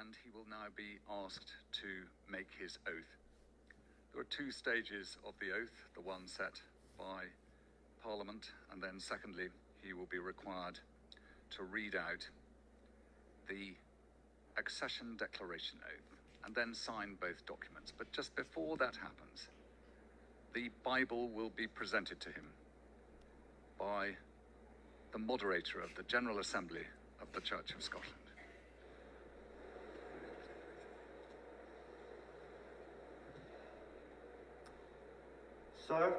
and 0.00 0.16
he 0.24 0.30
will 0.30 0.46
now 0.50 0.66
be 0.76 0.98
asked 1.10 1.52
to 1.72 1.88
make 2.30 2.48
his 2.58 2.78
oath. 2.86 3.16
There 4.12 4.20
are 4.20 4.24
two 4.24 4.50
stages 4.50 5.18
of 5.26 5.34
the 5.40 5.52
oath 5.52 5.84
the 5.94 6.00
one 6.00 6.26
set 6.26 6.60
by 6.98 7.24
Parliament, 8.02 8.50
and 8.72 8.82
then, 8.82 8.98
secondly, 8.98 9.48
he 9.82 9.92
will 9.92 10.08
be 10.10 10.18
required 10.18 10.78
to 11.56 11.62
read 11.62 11.94
out 11.94 12.28
the 13.48 13.74
accession 14.58 15.16
declaration 15.16 15.78
oath 15.84 16.16
and 16.44 16.54
then 16.54 16.74
sign 16.74 17.16
both 17.20 17.44
documents. 17.46 17.92
But 17.96 18.10
just 18.12 18.34
before 18.36 18.76
that 18.78 18.96
happens, 18.96 19.48
the 20.54 20.70
Bible 20.84 21.28
will 21.28 21.50
be 21.50 21.66
presented 21.66 22.20
to 22.20 22.28
him 22.30 22.46
by 23.78 24.10
the 25.12 25.18
moderator 25.18 25.80
of 25.80 25.94
the 25.96 26.02
General 26.04 26.38
Assembly 26.38 26.84
of 27.20 27.28
the 27.32 27.40
Church 27.40 27.72
of 27.74 27.82
Scotland. 27.82 28.25
Sir, 35.86 36.12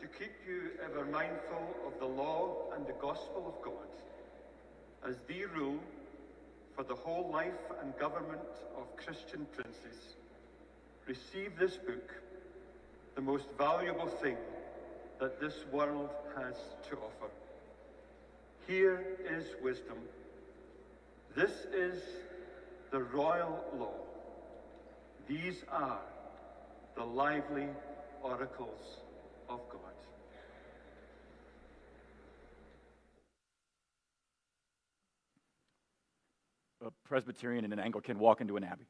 to 0.00 0.06
keep 0.06 0.32
you 0.48 0.70
ever 0.82 1.04
mindful 1.04 1.76
of 1.86 1.98
the 1.98 2.06
law 2.06 2.72
and 2.74 2.86
the 2.86 2.94
gospel 2.94 3.44
of 3.46 3.62
God 3.62 3.88
as 5.06 5.16
the 5.26 5.44
rule 5.46 5.80
for 6.74 6.82
the 6.82 6.94
whole 6.94 7.30
life 7.30 7.52
and 7.82 7.94
government 7.98 8.40
of 8.78 8.96
Christian 8.96 9.46
princes, 9.54 10.14
receive 11.06 11.58
this 11.58 11.76
book, 11.76 12.14
the 13.16 13.20
most 13.20 13.44
valuable 13.58 14.06
thing 14.06 14.36
that 15.20 15.40
this 15.40 15.54
world 15.70 16.08
has 16.36 16.54
to 16.88 16.96
offer. 16.96 17.30
Here 18.66 19.04
is 19.30 19.44
wisdom. 19.62 19.98
This 21.36 21.66
is 21.74 22.02
the 22.90 23.02
royal 23.02 23.62
law. 23.76 23.94
These 25.26 25.64
are 25.70 26.00
the 26.96 27.04
lively 27.04 27.66
oracles 28.22 29.00
of 29.48 29.60
God. 29.70 29.80
A 36.86 36.90
Presbyterian 37.06 37.64
and 37.64 37.72
an 37.72 37.78
Anglican 37.80 38.18
walk 38.18 38.40
into 38.40 38.56
an 38.56 38.64
abbey. 38.64 38.86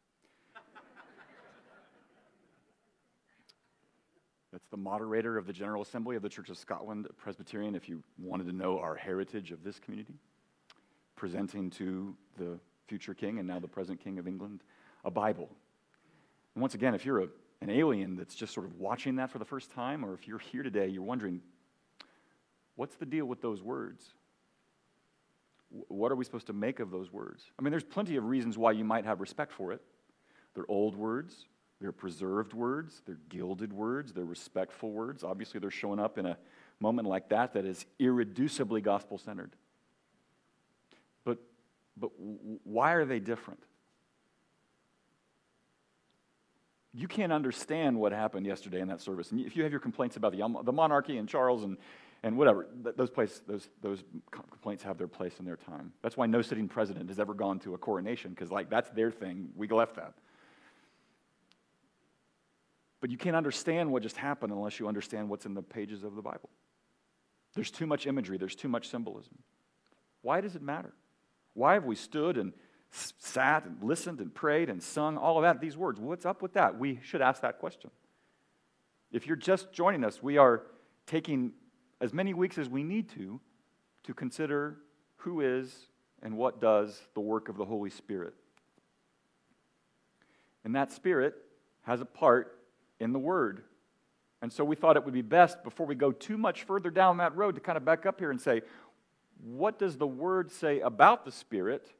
That's 4.52 4.68
the 4.70 4.76
moderator 4.76 5.36
of 5.36 5.46
the 5.46 5.52
General 5.52 5.82
Assembly 5.82 6.16
of 6.16 6.22
the 6.22 6.28
Church 6.28 6.48
of 6.48 6.56
Scotland, 6.56 7.06
a 7.08 7.12
Presbyterian, 7.12 7.74
if 7.74 7.88
you 7.88 8.02
wanted 8.18 8.46
to 8.46 8.52
know 8.52 8.78
our 8.78 8.94
heritage 8.94 9.52
of 9.52 9.62
this 9.62 9.78
community, 9.78 10.14
presenting 11.16 11.70
to 11.70 12.16
the 12.38 12.58
future 12.86 13.14
king 13.14 13.38
and 13.38 13.46
now 13.46 13.58
the 13.58 13.68
present 13.68 14.00
king 14.02 14.18
of 14.18 14.26
England 14.26 14.62
a 15.04 15.10
Bible. 15.10 15.48
And 16.54 16.62
once 16.62 16.74
again, 16.74 16.94
if 16.94 17.04
you're 17.04 17.20
a, 17.20 17.28
an 17.60 17.70
alien 17.70 18.16
that's 18.16 18.34
just 18.34 18.54
sort 18.54 18.66
of 18.66 18.78
watching 18.78 19.16
that 19.16 19.30
for 19.30 19.38
the 19.38 19.44
first 19.44 19.70
time, 19.72 20.04
or 20.04 20.14
if 20.14 20.28
you're 20.28 20.38
here 20.38 20.62
today, 20.62 20.86
you're 20.88 21.02
wondering, 21.02 21.40
what's 22.76 22.96
the 22.96 23.06
deal 23.06 23.26
with 23.26 23.42
those 23.42 23.62
words? 23.62 24.04
What 25.88 26.12
are 26.12 26.16
we 26.16 26.24
supposed 26.24 26.46
to 26.46 26.52
make 26.52 26.80
of 26.80 26.90
those 26.90 27.12
words? 27.12 27.42
I 27.58 27.62
mean, 27.62 27.70
there's 27.70 27.84
plenty 27.84 28.16
of 28.16 28.24
reasons 28.24 28.56
why 28.56 28.72
you 28.72 28.84
might 28.84 29.04
have 29.04 29.20
respect 29.20 29.52
for 29.52 29.72
it. 29.72 29.82
They're 30.54 30.64
old 30.68 30.96
words, 30.96 31.46
they're 31.80 31.92
preserved 31.92 32.54
words, 32.54 33.02
they're 33.06 33.18
gilded 33.28 33.72
words, 33.72 34.12
they're 34.12 34.24
respectful 34.24 34.90
words. 34.90 35.22
Obviously, 35.24 35.60
they're 35.60 35.70
showing 35.70 36.00
up 36.00 36.18
in 36.18 36.26
a 36.26 36.38
moment 36.80 37.08
like 37.08 37.28
that 37.28 37.52
that 37.54 37.64
is 37.64 37.84
irreducibly 38.00 38.82
gospel 38.82 39.18
centered. 39.18 39.54
But, 41.24 41.38
but 41.96 42.10
why 42.64 42.92
are 42.92 43.04
they 43.04 43.20
different? 43.20 43.60
You 46.98 47.06
can't 47.06 47.32
understand 47.32 47.96
what 47.96 48.10
happened 48.10 48.44
yesterday 48.44 48.80
in 48.80 48.88
that 48.88 49.00
service. 49.00 49.30
And 49.30 49.40
if 49.40 49.56
you 49.56 49.62
have 49.62 49.70
your 49.70 49.80
complaints 49.80 50.16
about 50.16 50.32
the, 50.32 50.42
um, 50.42 50.58
the 50.64 50.72
monarchy 50.72 51.18
and 51.18 51.28
Charles 51.28 51.62
and, 51.62 51.76
and 52.24 52.36
whatever, 52.36 52.66
those, 52.96 53.08
place, 53.08 53.40
those, 53.46 53.68
those 53.80 54.02
complaints 54.32 54.82
have 54.82 54.98
their 54.98 55.06
place 55.06 55.34
in 55.38 55.44
their 55.44 55.54
time. 55.56 55.92
That's 56.02 56.16
why 56.16 56.26
no 56.26 56.42
sitting 56.42 56.66
president 56.66 57.08
has 57.08 57.20
ever 57.20 57.34
gone 57.34 57.60
to 57.60 57.74
a 57.74 57.78
coronation, 57.78 58.32
because 58.32 58.50
like 58.50 58.68
that's 58.68 58.90
their 58.90 59.12
thing. 59.12 59.50
We 59.54 59.68
left 59.68 59.94
that. 59.94 60.14
But 63.00 63.10
you 63.10 63.16
can't 63.16 63.36
understand 63.36 63.92
what 63.92 64.02
just 64.02 64.16
happened 64.16 64.52
unless 64.52 64.80
you 64.80 64.88
understand 64.88 65.28
what's 65.28 65.46
in 65.46 65.54
the 65.54 65.62
pages 65.62 66.02
of 66.02 66.16
the 66.16 66.22
Bible. 66.22 66.50
There's 67.54 67.70
too 67.70 67.86
much 67.86 68.08
imagery, 68.08 68.38
there's 68.38 68.56
too 68.56 68.68
much 68.68 68.88
symbolism. 68.88 69.38
Why 70.22 70.40
does 70.40 70.56
it 70.56 70.62
matter? 70.62 70.92
Why 71.54 71.74
have 71.74 71.84
we 71.84 71.94
stood 71.94 72.38
and 72.38 72.52
sat 72.90 73.64
and 73.64 73.82
listened 73.82 74.20
and 74.20 74.34
prayed 74.34 74.70
and 74.70 74.82
sung 74.82 75.16
all 75.16 75.36
of 75.36 75.42
that, 75.42 75.60
these 75.60 75.76
words? 75.76 76.00
What's 76.00 76.26
up 76.26 76.42
with 76.42 76.54
that? 76.54 76.78
We 76.78 77.00
should 77.02 77.20
ask 77.20 77.42
that 77.42 77.58
question. 77.58 77.90
If 79.12 79.26
you're 79.26 79.36
just 79.36 79.72
joining 79.72 80.04
us, 80.04 80.22
we 80.22 80.36
are 80.36 80.62
taking 81.06 81.52
as 82.00 82.12
many 82.12 82.34
weeks 82.34 82.58
as 82.58 82.68
we 82.68 82.82
need 82.82 83.08
to 83.10 83.40
to 84.04 84.14
consider 84.14 84.78
who 85.16 85.40
is 85.40 85.74
and 86.22 86.36
what 86.36 86.60
does 86.60 87.00
the 87.14 87.20
work 87.20 87.48
of 87.48 87.56
the 87.56 87.64
Holy 87.64 87.90
Spirit. 87.90 88.34
And 90.64 90.74
that 90.74 90.92
Spirit 90.92 91.34
has 91.82 92.00
a 92.00 92.04
part 92.04 92.58
in 93.00 93.12
the 93.12 93.18
Word. 93.18 93.62
And 94.42 94.52
so 94.52 94.64
we 94.64 94.76
thought 94.76 94.96
it 94.96 95.04
would 95.04 95.14
be 95.14 95.22
best, 95.22 95.64
before 95.64 95.86
we 95.86 95.94
go 95.94 96.12
too 96.12 96.38
much 96.38 96.64
further 96.64 96.90
down 96.90 97.16
that 97.18 97.36
road, 97.36 97.54
to 97.54 97.60
kind 97.60 97.76
of 97.76 97.84
back 97.84 98.06
up 98.06 98.18
here 98.18 98.30
and 98.30 98.40
say, 98.40 98.62
what 99.42 99.78
does 99.78 99.96
the 99.96 100.06
Word 100.06 100.50
say 100.50 100.80
about 100.80 101.24
the 101.24 101.32
Spirit 101.32 101.90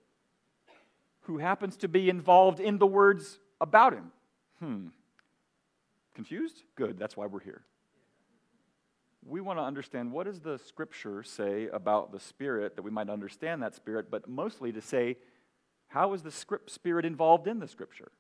who 1.29 1.39
happens 1.39 1.77
to 1.77 1.89
be 1.89 2.11
involved 2.11 2.59
in 2.59 2.79
the 2.79 2.87
words 2.87 3.39
about 3.61 3.93
Him? 3.93 4.11
Hmm. 4.59 4.87
Confused? 6.17 6.65
Good, 6.75 6.99
that's 6.99 7.17
why 7.17 7.27
we're 7.27 7.39
here. 7.39 7.63
We 9.25 9.41
want 9.41 9.61
to 9.61 9.63
understand 9.63 10.11
what 10.11 10.27
does 10.27 10.41
the 10.41 10.59
Scripture 10.59 11.23
say 11.23 11.69
about 11.73 12.11
the 12.11 12.19
Spirit 12.19 12.75
that 12.75 12.83
we 12.83 12.91
might 12.91 13.09
understand 13.09 13.63
that 13.63 13.77
Spirit, 13.77 14.11
but 14.11 14.29
mostly 14.29 14.73
to 14.73 14.81
say, 14.81 15.17
how 15.87 16.13
is 16.13 16.23
the 16.23 16.33
script 16.33 16.71
Spirit 16.71 17.05
involved 17.05 17.47
in 17.47 17.61
the 17.61 17.69
Scripture? 17.69 18.11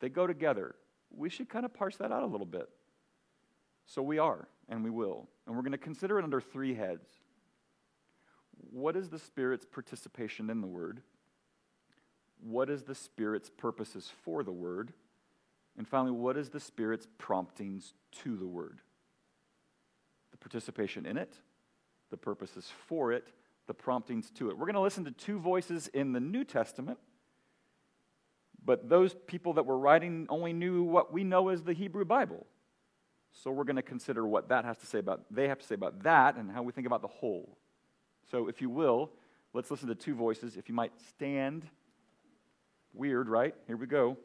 They 0.00 0.08
go 0.08 0.26
together 0.26 0.74
we 1.10 1.28
should 1.28 1.48
kind 1.48 1.64
of 1.64 1.74
parse 1.74 1.96
that 1.96 2.12
out 2.12 2.22
a 2.22 2.26
little 2.26 2.46
bit. 2.46 2.68
So 3.86 4.02
we 4.02 4.18
are, 4.18 4.48
and 4.68 4.84
we 4.84 4.90
will. 4.90 5.28
And 5.46 5.56
we're 5.56 5.62
going 5.62 5.72
to 5.72 5.78
consider 5.78 6.18
it 6.18 6.24
under 6.24 6.40
three 6.40 6.74
heads. 6.74 7.08
What 8.70 8.96
is 8.96 9.08
the 9.08 9.18
Spirit's 9.18 9.66
participation 9.66 10.50
in 10.50 10.60
the 10.60 10.66
Word? 10.66 11.02
What 12.50 12.70
is 12.70 12.82
the 12.82 12.94
Spirit's 12.94 13.50
purposes 13.50 14.10
for 14.24 14.42
the 14.42 14.52
Word? 14.52 14.92
And 15.78 15.86
finally, 15.86 16.12
what 16.12 16.36
is 16.36 16.50
the 16.50 16.60
Spirit's 16.60 17.06
promptings 17.18 17.94
to 18.22 18.36
the 18.36 18.46
Word? 18.46 18.80
The 20.32 20.38
participation 20.38 21.06
in 21.06 21.16
it, 21.16 21.34
the 22.10 22.16
purposes 22.16 22.70
for 22.86 23.12
it, 23.12 23.28
the 23.66 23.74
promptings 23.74 24.30
to 24.32 24.50
it. 24.50 24.58
We're 24.58 24.66
going 24.66 24.74
to 24.74 24.80
listen 24.80 25.04
to 25.04 25.12
two 25.12 25.38
voices 25.38 25.88
in 25.88 26.12
the 26.12 26.20
New 26.20 26.44
Testament 26.44 26.98
but 28.64 28.88
those 28.88 29.14
people 29.26 29.54
that 29.54 29.66
were 29.66 29.78
writing 29.78 30.26
only 30.28 30.52
knew 30.52 30.82
what 30.82 31.12
we 31.12 31.24
know 31.24 31.48
as 31.48 31.62
the 31.62 31.72
Hebrew 31.72 32.04
Bible. 32.04 32.46
So 33.32 33.50
we're 33.50 33.64
going 33.64 33.76
to 33.76 33.82
consider 33.82 34.26
what 34.26 34.48
that 34.48 34.64
has 34.64 34.76
to 34.78 34.86
say 34.86 34.98
about 34.98 35.22
they 35.30 35.48
have 35.48 35.60
to 35.60 35.66
say 35.66 35.74
about 35.74 36.02
that 36.02 36.36
and 36.36 36.50
how 36.50 36.62
we 36.62 36.72
think 36.72 36.86
about 36.86 37.00
the 37.00 37.08
whole. 37.08 37.56
So 38.30 38.48
if 38.48 38.60
you 38.60 38.68
will, 38.68 39.10
let's 39.54 39.70
listen 39.70 39.88
to 39.88 39.94
two 39.94 40.14
voices. 40.14 40.56
If 40.56 40.68
you 40.68 40.74
might 40.74 40.92
stand. 41.08 41.66
Weird, 42.94 43.28
right? 43.28 43.54
Here 43.66 43.76
we 43.76 43.86
go. 43.86 44.16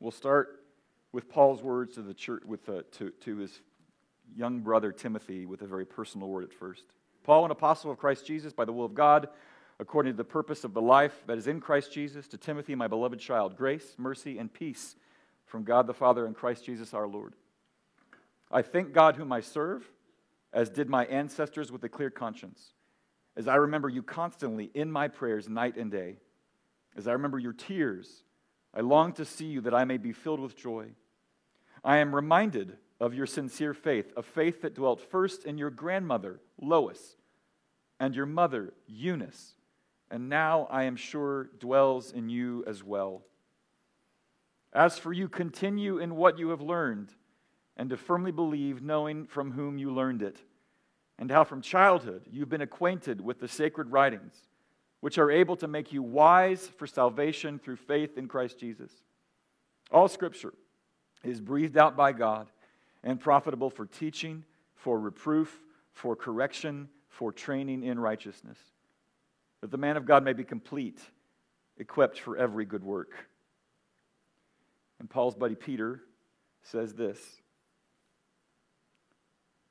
We'll 0.00 0.12
start 0.12 0.62
with 1.12 1.28
Paul's 1.28 1.62
words 1.62 1.94
to 1.94 2.02
the 2.02 2.14
church 2.14 2.42
with 2.44 2.68
uh, 2.68 2.82
to, 2.92 3.10
to 3.10 3.36
his 3.38 3.60
young 4.36 4.60
brother 4.60 4.92
Timothy 4.92 5.46
with 5.46 5.62
a 5.62 5.66
very 5.66 5.84
personal 5.84 6.28
word 6.28 6.44
at 6.44 6.52
first. 6.52 6.84
Paul, 7.24 7.44
an 7.44 7.50
apostle 7.50 7.90
of 7.90 7.98
Christ 7.98 8.26
Jesus 8.26 8.52
by 8.52 8.64
the 8.64 8.72
will 8.72 8.84
of 8.84 8.94
God, 8.94 9.28
according 9.80 10.12
to 10.12 10.16
the 10.16 10.24
purpose 10.24 10.64
of 10.64 10.74
the 10.74 10.82
life 10.82 11.24
that 11.26 11.38
is 11.38 11.46
in 11.46 11.60
Christ 11.60 11.92
Jesus, 11.92 12.28
to 12.28 12.36
Timothy, 12.36 12.74
my 12.74 12.88
beloved 12.88 13.18
child, 13.18 13.56
grace, 13.56 13.94
mercy, 13.98 14.38
and 14.38 14.52
peace 14.52 14.96
from 15.46 15.64
God 15.64 15.86
the 15.86 15.94
Father 15.94 16.26
and 16.26 16.36
Christ 16.36 16.64
Jesus 16.64 16.94
our 16.94 17.08
Lord. 17.08 17.34
I 18.50 18.62
thank 18.62 18.92
God 18.92 19.16
whom 19.16 19.32
I 19.32 19.40
serve, 19.40 19.90
as 20.52 20.70
did 20.70 20.88
my 20.88 21.04
ancestors 21.06 21.72
with 21.72 21.82
a 21.84 21.88
clear 21.88 22.10
conscience, 22.10 22.72
as 23.38 23.48
I 23.48 23.54
remember 23.54 23.88
you 23.88 24.02
constantly 24.02 24.70
in 24.74 24.92
my 24.92 25.08
prayers 25.08 25.48
night 25.48 25.76
and 25.76 25.90
day, 25.90 26.18
as 26.94 27.08
I 27.08 27.12
remember 27.12 27.38
your 27.38 27.54
tears. 27.54 28.24
I 28.74 28.80
long 28.80 29.12
to 29.14 29.24
see 29.24 29.46
you 29.46 29.62
that 29.62 29.74
I 29.74 29.84
may 29.84 29.96
be 29.96 30.12
filled 30.12 30.40
with 30.40 30.54
joy. 30.54 30.88
I 31.82 31.96
am 31.98 32.14
reminded 32.14 32.76
of 33.00 33.14
your 33.14 33.24
sincere 33.24 33.72
faith, 33.72 34.12
a 34.14 34.22
faith 34.22 34.60
that 34.60 34.74
dwelt 34.74 35.00
first 35.00 35.44
in 35.46 35.56
your 35.56 35.70
grandmother, 35.70 36.40
Lois, 36.60 37.16
and 37.98 38.14
your 38.14 38.26
mother, 38.26 38.74
Eunice 38.86 39.54
and 40.10 40.28
now 40.28 40.66
I 40.70 40.84
am 40.84 40.96
sure 40.96 41.44
dwells 41.58 42.12
in 42.12 42.28
you 42.28 42.64
as 42.66 42.82
well. 42.82 43.22
As 44.72 44.98
for 44.98 45.12
you, 45.12 45.28
continue 45.28 45.98
in 45.98 46.16
what 46.16 46.38
you 46.38 46.50
have 46.50 46.60
learned, 46.60 47.12
and 47.76 47.90
to 47.90 47.96
firmly 47.96 48.32
believe, 48.32 48.82
knowing 48.82 49.26
from 49.26 49.52
whom 49.52 49.78
you 49.78 49.92
learned 49.92 50.22
it, 50.22 50.42
and 51.18 51.30
how 51.30 51.44
from 51.44 51.60
childhood 51.60 52.22
you've 52.30 52.48
been 52.48 52.60
acquainted 52.60 53.20
with 53.20 53.40
the 53.40 53.48
sacred 53.48 53.90
writings, 53.90 54.34
which 55.00 55.18
are 55.18 55.30
able 55.30 55.56
to 55.56 55.68
make 55.68 55.92
you 55.92 56.02
wise 56.02 56.66
for 56.76 56.86
salvation 56.86 57.58
through 57.58 57.76
faith 57.76 58.16
in 58.16 58.28
Christ 58.28 58.58
Jesus. 58.58 58.92
All 59.90 60.08
scripture 60.08 60.54
is 61.24 61.40
breathed 61.40 61.76
out 61.76 61.96
by 61.96 62.12
God 62.12 62.48
and 63.02 63.20
profitable 63.20 63.70
for 63.70 63.86
teaching, 63.86 64.44
for 64.74 64.98
reproof, 64.98 65.60
for 65.92 66.14
correction, 66.14 66.88
for 67.08 67.32
training 67.32 67.82
in 67.82 67.98
righteousness, 67.98 68.58
that 69.60 69.70
the 69.70 69.78
man 69.78 69.96
of 69.96 70.06
God 70.06 70.22
may 70.24 70.32
be 70.32 70.44
complete, 70.44 71.00
equipped 71.78 72.20
for 72.20 72.36
every 72.36 72.64
good 72.64 72.84
work. 72.84 73.10
And 75.00 75.08
Paul's 75.08 75.34
buddy 75.34 75.54
Peter 75.54 76.02
says 76.62 76.94
this 76.94 77.18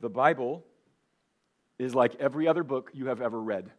The 0.00 0.08
Bible 0.08 0.64
is 1.78 1.94
like 1.94 2.14
every 2.16 2.48
other 2.48 2.62
book 2.62 2.90
you 2.92 3.06
have 3.06 3.20
ever 3.20 3.40
read. 3.40 3.70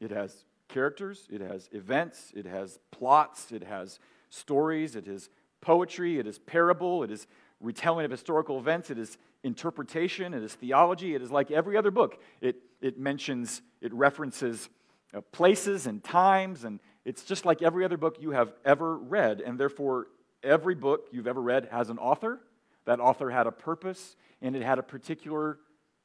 It 0.00 0.10
has 0.10 0.44
characters, 0.68 1.26
it 1.30 1.40
has 1.40 1.68
events, 1.72 2.32
it 2.36 2.46
has 2.46 2.78
plots, 2.90 3.52
it 3.52 3.64
has 3.64 3.98
stories, 4.30 4.94
it 4.96 5.08
is 5.08 5.30
poetry, 5.60 6.18
it 6.18 6.26
is 6.26 6.38
parable, 6.38 7.02
it 7.02 7.10
is 7.10 7.26
retelling 7.60 8.04
of 8.04 8.10
historical 8.10 8.58
events, 8.58 8.90
it 8.90 8.98
is 8.98 9.18
interpretation, 9.42 10.34
it 10.34 10.42
is 10.42 10.54
theology, 10.54 11.14
it 11.14 11.22
is 11.22 11.30
like 11.30 11.50
every 11.50 11.76
other 11.76 11.90
book. 11.90 12.20
It, 12.40 12.56
it 12.80 12.98
mentions, 12.98 13.62
it 13.80 13.92
references 13.92 14.68
uh, 15.14 15.20
places 15.32 15.86
and 15.86 16.02
times, 16.04 16.64
and 16.64 16.80
it's 17.04 17.24
just 17.24 17.44
like 17.44 17.62
every 17.62 17.84
other 17.84 17.96
book 17.96 18.18
you 18.20 18.30
have 18.32 18.52
ever 18.64 18.96
read. 18.96 19.40
And 19.40 19.58
therefore, 19.58 20.08
every 20.42 20.74
book 20.74 21.08
you've 21.10 21.26
ever 21.26 21.40
read 21.40 21.68
has 21.72 21.90
an 21.90 21.98
author. 21.98 22.40
That 22.88 23.00
author 23.00 23.28
had 23.28 23.46
a 23.46 23.52
purpose, 23.52 24.16
and 24.40 24.56
it 24.56 24.62
had 24.62 24.78
a 24.78 24.82
particular 24.82 25.58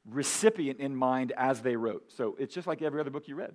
recipient 0.04 0.80
in 0.80 0.94
mind 0.94 1.32
as 1.34 1.62
they 1.62 1.76
wrote. 1.76 2.12
So 2.12 2.36
it's 2.38 2.54
just 2.54 2.66
like 2.66 2.82
every 2.82 3.00
other 3.00 3.08
book 3.08 3.26
you 3.26 3.36
read. 3.36 3.54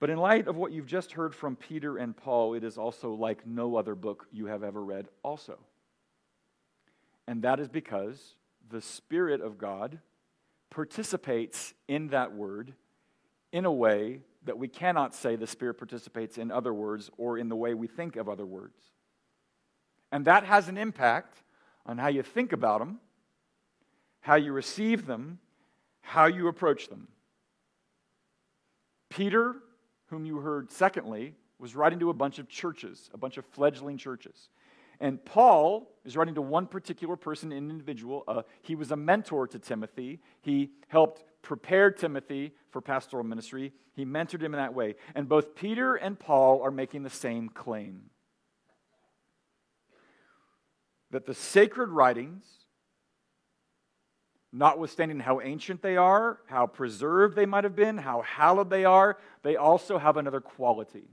But 0.00 0.08
in 0.08 0.16
light 0.16 0.48
of 0.48 0.56
what 0.56 0.72
you've 0.72 0.86
just 0.86 1.12
heard 1.12 1.34
from 1.34 1.54
Peter 1.54 1.98
and 1.98 2.16
Paul, 2.16 2.54
it 2.54 2.64
is 2.64 2.78
also 2.78 3.12
like 3.12 3.46
no 3.46 3.76
other 3.76 3.94
book 3.94 4.26
you 4.32 4.46
have 4.46 4.62
ever 4.62 4.82
read, 4.82 5.08
also. 5.22 5.58
And 7.28 7.42
that 7.42 7.60
is 7.60 7.68
because 7.68 8.36
the 8.70 8.80
Spirit 8.80 9.42
of 9.42 9.58
God 9.58 10.00
participates 10.70 11.74
in 11.88 12.08
that 12.08 12.32
word 12.32 12.72
in 13.52 13.66
a 13.66 13.72
way 13.72 14.20
that 14.44 14.56
we 14.56 14.68
cannot 14.68 15.14
say 15.14 15.36
the 15.36 15.46
Spirit 15.46 15.74
participates 15.74 16.38
in 16.38 16.50
other 16.50 16.72
words 16.72 17.10
or 17.18 17.36
in 17.36 17.50
the 17.50 17.56
way 17.56 17.74
we 17.74 17.86
think 17.86 18.16
of 18.16 18.30
other 18.30 18.46
words. 18.46 18.93
And 20.14 20.26
that 20.26 20.44
has 20.44 20.68
an 20.68 20.78
impact 20.78 21.42
on 21.86 21.98
how 21.98 22.06
you 22.06 22.22
think 22.22 22.52
about 22.52 22.78
them, 22.78 23.00
how 24.20 24.36
you 24.36 24.52
receive 24.52 25.06
them, 25.06 25.40
how 26.02 26.26
you 26.26 26.46
approach 26.46 26.86
them. 26.86 27.08
Peter, 29.10 29.56
whom 30.10 30.24
you 30.24 30.36
heard 30.36 30.70
secondly, 30.70 31.34
was 31.58 31.74
writing 31.74 31.98
to 31.98 32.10
a 32.10 32.14
bunch 32.14 32.38
of 32.38 32.48
churches, 32.48 33.10
a 33.12 33.18
bunch 33.18 33.38
of 33.38 33.44
fledgling 33.46 33.96
churches. 33.98 34.50
And 35.00 35.22
Paul 35.24 35.90
is 36.04 36.16
writing 36.16 36.36
to 36.36 36.42
one 36.42 36.68
particular 36.68 37.16
person, 37.16 37.50
an 37.50 37.68
individual. 37.68 38.22
Uh, 38.28 38.42
he 38.62 38.76
was 38.76 38.92
a 38.92 38.96
mentor 38.96 39.48
to 39.48 39.58
Timothy. 39.58 40.20
He 40.42 40.70
helped 40.86 41.24
prepare 41.42 41.90
Timothy 41.90 42.54
for 42.70 42.80
pastoral 42.80 43.24
ministry. 43.24 43.72
He 43.96 44.04
mentored 44.04 44.42
him 44.42 44.54
in 44.54 44.60
that 44.60 44.74
way. 44.74 44.94
And 45.16 45.28
both 45.28 45.56
Peter 45.56 45.96
and 45.96 46.16
Paul 46.16 46.62
are 46.62 46.70
making 46.70 47.02
the 47.02 47.10
same 47.10 47.48
claim 47.48 48.10
that 51.14 51.26
the 51.26 51.34
sacred 51.34 51.90
writings, 51.90 52.44
notwithstanding 54.52 55.20
how 55.20 55.40
ancient 55.40 55.80
they 55.80 55.96
are, 55.96 56.40
how 56.46 56.66
preserved 56.66 57.36
they 57.36 57.46
might 57.46 57.62
have 57.62 57.76
been, 57.76 57.98
how 57.98 58.22
hallowed 58.22 58.68
they 58.68 58.84
are, 58.84 59.16
they 59.44 59.54
also 59.54 59.96
have 59.96 60.16
another 60.16 60.40
quality. 60.40 61.04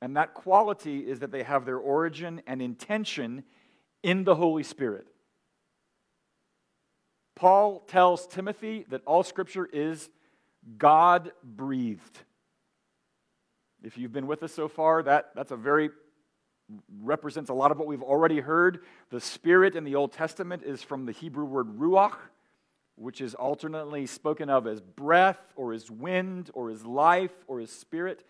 And 0.00 0.16
that 0.16 0.32
quality 0.32 1.00
is 1.00 1.20
that 1.20 1.30
they 1.30 1.42
have 1.42 1.66
their 1.66 1.76
origin 1.76 2.40
and 2.46 2.62
intention 2.62 3.44
in 4.02 4.24
the 4.24 4.34
Holy 4.34 4.62
Spirit. 4.62 5.06
Paul 7.36 7.80
tells 7.80 8.26
Timothy 8.26 8.86
that 8.88 9.02
all 9.04 9.24
scripture 9.24 9.68
is 9.70 10.08
God 10.78 11.32
breathed. 11.44 12.20
If 13.82 13.98
you've 13.98 14.14
been 14.14 14.26
with 14.26 14.42
us 14.42 14.54
so 14.54 14.68
far, 14.68 15.02
that, 15.02 15.32
that's 15.34 15.52
a 15.52 15.56
very 15.56 15.90
represents 17.02 17.50
a 17.50 17.54
lot 17.54 17.70
of 17.70 17.78
what 17.78 17.88
we've 17.88 18.02
already 18.02 18.40
heard. 18.40 18.80
The 19.10 19.20
Spirit 19.20 19.74
in 19.74 19.84
the 19.84 19.94
Old 19.94 20.12
Testament 20.12 20.62
is 20.62 20.82
from 20.82 21.06
the 21.06 21.12
Hebrew 21.12 21.44
word 21.44 21.78
ruach, 21.78 22.16
which 22.96 23.20
is 23.20 23.34
alternately 23.34 24.06
spoken 24.06 24.50
of 24.50 24.66
as 24.66 24.80
breath 24.80 25.40
or 25.56 25.72
as 25.72 25.90
wind 25.90 26.50
or 26.52 26.70
as 26.70 26.84
life 26.84 27.32
or 27.46 27.60
as 27.60 27.70
spirit. 27.70 28.24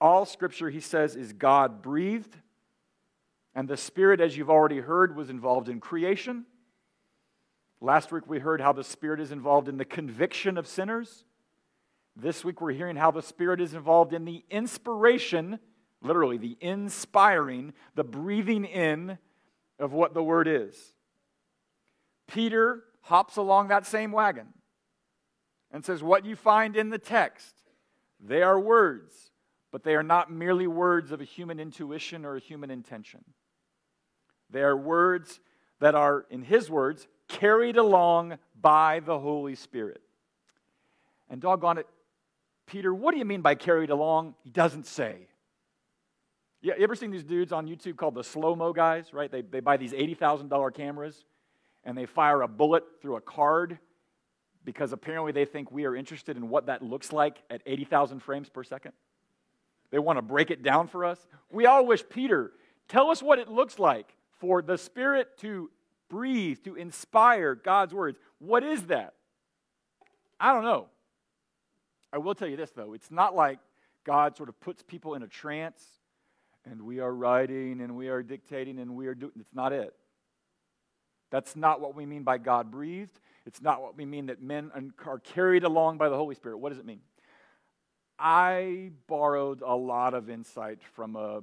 All 0.00 0.24
scripture, 0.24 0.70
he 0.70 0.80
says, 0.80 1.16
is 1.16 1.32
God 1.32 1.82
breathed. 1.82 2.36
And 3.54 3.66
the 3.68 3.76
Spirit, 3.76 4.20
as 4.20 4.36
you've 4.36 4.50
already 4.50 4.80
heard, 4.80 5.16
was 5.16 5.30
involved 5.30 5.70
in 5.70 5.80
creation. 5.80 6.44
Last 7.80 8.12
week 8.12 8.26
we 8.26 8.38
heard 8.38 8.60
how 8.60 8.72
the 8.72 8.84
Spirit 8.84 9.20
is 9.20 9.32
involved 9.32 9.68
in 9.68 9.78
the 9.78 9.84
conviction 9.84 10.58
of 10.58 10.66
sinners. 10.66 11.24
This 12.14 12.44
week 12.44 12.60
we're 12.60 12.72
hearing 12.72 12.96
how 12.96 13.10
the 13.10 13.22
Spirit 13.22 13.60
is 13.60 13.74
involved 13.74 14.12
in 14.12 14.24
the 14.24 14.44
inspiration, 14.50 15.58
literally, 16.02 16.38
the 16.38 16.56
inspiring, 16.60 17.72
the 17.94 18.04
breathing 18.04 18.64
in 18.64 19.18
of 19.78 19.92
what 19.92 20.14
the 20.14 20.22
Word 20.22 20.48
is. 20.48 20.76
Peter 22.26 22.84
hops 23.02 23.36
along 23.36 23.68
that 23.68 23.86
same 23.86 24.12
wagon 24.12 24.48
and 25.70 25.84
says, 25.84 26.02
What 26.02 26.24
you 26.24 26.36
find 26.36 26.76
in 26.76 26.90
the 26.90 26.98
text, 26.98 27.54
they 28.20 28.42
are 28.42 28.58
words 28.58 29.30
but 29.76 29.84
they 29.84 29.94
are 29.94 30.02
not 30.02 30.32
merely 30.32 30.66
words 30.66 31.12
of 31.12 31.20
a 31.20 31.24
human 31.24 31.60
intuition 31.60 32.24
or 32.24 32.36
a 32.36 32.40
human 32.40 32.70
intention. 32.70 33.22
They 34.48 34.62
are 34.62 34.74
words 34.74 35.38
that 35.80 35.94
are, 35.94 36.24
in 36.30 36.40
his 36.40 36.70
words, 36.70 37.06
carried 37.28 37.76
along 37.76 38.38
by 38.58 39.00
the 39.00 39.18
Holy 39.18 39.54
Spirit. 39.54 40.00
And 41.28 41.42
doggone 41.42 41.76
it, 41.76 41.86
Peter, 42.66 42.94
what 42.94 43.12
do 43.12 43.18
you 43.18 43.26
mean 43.26 43.42
by 43.42 43.54
carried 43.54 43.90
along? 43.90 44.34
He 44.44 44.48
doesn't 44.48 44.86
say. 44.86 45.28
You 46.66 46.74
ever 46.80 46.96
seen 46.96 47.12
these 47.12 47.22
dudes 47.22 47.52
on 47.52 47.68
YouTube 47.68 47.96
called 47.96 48.16
the 48.16 48.24
slow 48.24 48.56
mo 48.56 48.72
guys, 48.72 49.12
right? 49.14 49.30
They, 49.30 49.42
they 49.42 49.60
buy 49.60 49.76
these 49.76 49.92
$80,000 49.92 50.74
cameras 50.74 51.24
and 51.84 51.96
they 51.96 52.06
fire 52.06 52.42
a 52.42 52.48
bullet 52.48 52.82
through 53.00 53.14
a 53.14 53.20
card 53.20 53.78
because 54.64 54.92
apparently 54.92 55.30
they 55.30 55.44
think 55.44 55.70
we 55.70 55.84
are 55.84 55.94
interested 55.94 56.36
in 56.36 56.48
what 56.48 56.66
that 56.66 56.82
looks 56.82 57.12
like 57.12 57.40
at 57.50 57.62
80,000 57.66 58.18
frames 58.18 58.48
per 58.48 58.64
second. 58.64 58.90
They 59.92 60.00
want 60.00 60.18
to 60.18 60.22
break 60.22 60.50
it 60.50 60.64
down 60.64 60.88
for 60.88 61.04
us. 61.04 61.28
We 61.52 61.66
all 61.66 61.86
wish, 61.86 62.02
Peter, 62.08 62.50
tell 62.88 63.12
us 63.12 63.22
what 63.22 63.38
it 63.38 63.48
looks 63.48 63.78
like 63.78 64.16
for 64.40 64.60
the 64.60 64.76
Spirit 64.76 65.38
to 65.38 65.70
breathe, 66.08 66.58
to 66.64 66.74
inspire 66.74 67.54
God's 67.54 67.94
words. 67.94 68.18
What 68.40 68.64
is 68.64 68.82
that? 68.86 69.14
I 70.40 70.52
don't 70.52 70.64
know. 70.64 70.88
I 72.12 72.18
will 72.18 72.34
tell 72.34 72.48
you 72.48 72.56
this, 72.56 72.72
though. 72.72 72.92
It's 72.92 73.12
not 73.12 73.36
like 73.36 73.60
God 74.02 74.36
sort 74.36 74.48
of 74.48 74.58
puts 74.58 74.82
people 74.82 75.14
in 75.14 75.22
a 75.22 75.28
trance 75.28 75.95
and 76.70 76.82
we 76.82 77.00
are 77.00 77.14
writing 77.14 77.80
and 77.80 77.96
we 77.96 78.08
are 78.08 78.22
dictating 78.22 78.78
and 78.78 78.94
we 78.96 79.06
are 79.06 79.14
doing. 79.14 79.32
It's 79.38 79.54
not 79.54 79.72
it. 79.72 79.94
That's 81.30 81.56
not 81.56 81.80
what 81.80 81.94
we 81.94 82.06
mean 82.06 82.22
by 82.22 82.38
God 82.38 82.70
breathed. 82.70 83.18
It's 83.46 83.62
not 83.62 83.82
what 83.82 83.96
we 83.96 84.04
mean 84.04 84.26
that 84.26 84.42
men 84.42 84.70
are 85.04 85.18
carried 85.18 85.64
along 85.64 85.98
by 85.98 86.08
the 86.08 86.16
Holy 86.16 86.34
Spirit. 86.34 86.58
What 86.58 86.70
does 86.70 86.78
it 86.78 86.86
mean? 86.86 87.00
I 88.18 88.90
borrowed 89.06 89.62
a 89.62 89.74
lot 89.74 90.14
of 90.14 90.30
insight 90.30 90.82
from 90.94 91.16
a 91.16 91.42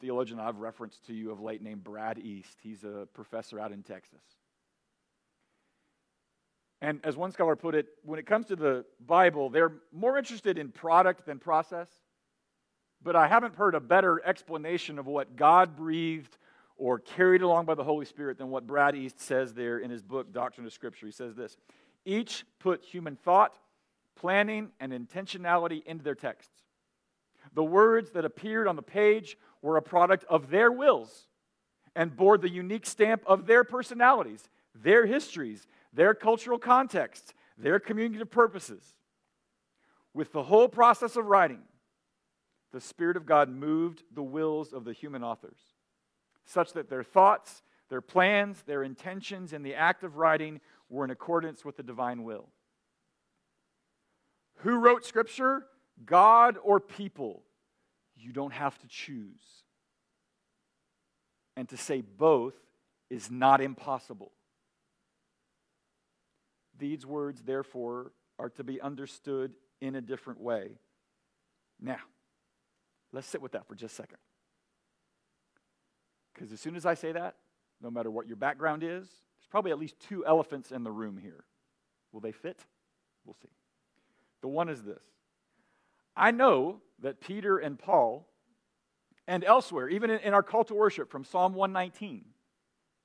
theologian 0.00 0.40
I've 0.40 0.58
referenced 0.58 1.06
to 1.06 1.14
you 1.14 1.30
of 1.30 1.40
late 1.40 1.62
named 1.62 1.84
Brad 1.84 2.18
East. 2.18 2.58
He's 2.62 2.84
a 2.84 3.08
professor 3.14 3.58
out 3.58 3.72
in 3.72 3.82
Texas. 3.82 4.22
And 6.80 7.00
as 7.04 7.16
one 7.16 7.30
scholar 7.30 7.54
put 7.54 7.74
it, 7.74 7.86
when 8.02 8.18
it 8.18 8.26
comes 8.26 8.46
to 8.46 8.56
the 8.56 8.84
Bible, 9.04 9.50
they're 9.50 9.72
more 9.92 10.18
interested 10.18 10.58
in 10.58 10.70
product 10.70 11.26
than 11.26 11.38
process. 11.38 11.88
But 13.04 13.16
I 13.16 13.26
haven't 13.26 13.56
heard 13.56 13.74
a 13.74 13.80
better 13.80 14.22
explanation 14.24 14.98
of 14.98 15.06
what 15.06 15.36
God 15.36 15.76
breathed 15.76 16.36
or 16.76 16.98
carried 16.98 17.42
along 17.42 17.66
by 17.66 17.74
the 17.74 17.84
Holy 17.84 18.06
Spirit 18.06 18.38
than 18.38 18.50
what 18.50 18.66
Brad 18.66 18.94
East 18.94 19.20
says 19.20 19.54
there 19.54 19.78
in 19.78 19.90
his 19.90 20.02
book, 20.02 20.32
Doctrine 20.32 20.66
of 20.66 20.72
Scripture. 20.72 21.06
He 21.06 21.12
says 21.12 21.34
this 21.34 21.56
Each 22.04 22.44
put 22.58 22.84
human 22.84 23.16
thought, 23.16 23.58
planning, 24.16 24.70
and 24.80 24.92
intentionality 24.92 25.84
into 25.84 26.04
their 26.04 26.14
texts. 26.14 26.62
The 27.54 27.64
words 27.64 28.10
that 28.10 28.24
appeared 28.24 28.68
on 28.68 28.76
the 28.76 28.82
page 28.82 29.36
were 29.60 29.76
a 29.76 29.82
product 29.82 30.24
of 30.28 30.50
their 30.50 30.70
wills 30.70 31.28
and 31.94 32.16
bore 32.16 32.38
the 32.38 32.48
unique 32.48 32.86
stamp 32.86 33.22
of 33.26 33.46
their 33.46 33.64
personalities, 33.64 34.48
their 34.74 35.06
histories, 35.06 35.66
their 35.92 36.14
cultural 36.14 36.58
contexts, 36.58 37.34
their 37.58 37.78
communicative 37.78 38.30
purposes. 38.30 38.94
With 40.14 40.32
the 40.32 40.42
whole 40.42 40.68
process 40.68 41.16
of 41.16 41.26
writing, 41.26 41.62
the 42.72 42.80
Spirit 42.80 43.16
of 43.16 43.26
God 43.26 43.48
moved 43.48 44.02
the 44.14 44.22
wills 44.22 44.72
of 44.72 44.84
the 44.84 44.92
human 44.92 45.22
authors, 45.22 45.58
such 46.44 46.72
that 46.72 46.88
their 46.88 47.02
thoughts, 47.02 47.62
their 47.88 48.00
plans, 48.00 48.62
their 48.62 48.82
intentions 48.82 49.52
in 49.52 49.62
the 49.62 49.74
act 49.74 50.02
of 50.02 50.16
writing 50.16 50.60
were 50.88 51.04
in 51.04 51.10
accordance 51.10 51.64
with 51.64 51.76
the 51.76 51.82
divine 51.82 52.24
will. 52.24 52.48
Who 54.56 54.76
wrote 54.76 55.04
Scripture? 55.04 55.66
God 56.04 56.56
or 56.62 56.80
people? 56.80 57.42
You 58.16 58.32
don't 58.32 58.52
have 58.52 58.78
to 58.78 58.86
choose. 58.88 59.42
And 61.56 61.68
to 61.68 61.76
say 61.76 62.00
both 62.00 62.54
is 63.10 63.30
not 63.30 63.60
impossible. 63.60 64.32
These 66.78 67.04
words, 67.04 67.42
therefore, 67.42 68.12
are 68.38 68.48
to 68.50 68.64
be 68.64 68.80
understood 68.80 69.52
in 69.80 69.94
a 69.96 70.00
different 70.00 70.40
way. 70.40 70.78
Now, 71.80 71.98
let's 73.12 73.26
sit 73.26 73.42
with 73.42 73.52
that 73.52 73.66
for 73.66 73.74
just 73.74 73.94
a 73.94 73.96
second. 73.96 74.18
Because 76.34 76.52
as 76.52 76.60
soon 76.60 76.76
as 76.76 76.86
I 76.86 76.94
say 76.94 77.12
that, 77.12 77.36
no 77.80 77.90
matter 77.90 78.10
what 78.10 78.26
your 78.26 78.36
background 78.36 78.82
is, 78.82 79.06
there's 79.06 79.48
probably 79.50 79.70
at 79.70 79.78
least 79.78 79.98
two 80.00 80.24
elephants 80.24 80.72
in 80.72 80.84
the 80.84 80.90
room 80.90 81.18
here. 81.18 81.44
Will 82.12 82.20
they 82.20 82.32
fit? 82.32 82.60
We'll 83.24 83.36
see. 83.42 83.50
The 84.40 84.48
one 84.48 84.68
is 84.68 84.82
this 84.82 85.02
I 86.16 86.30
know 86.30 86.80
that 87.00 87.20
Peter 87.20 87.58
and 87.58 87.78
Paul, 87.78 88.28
and 89.26 89.44
elsewhere, 89.44 89.88
even 89.88 90.10
in, 90.10 90.18
in 90.20 90.34
our 90.34 90.42
call 90.42 90.64
to 90.64 90.74
worship 90.74 91.10
from 91.10 91.24
Psalm 91.24 91.54
119, 91.54 92.24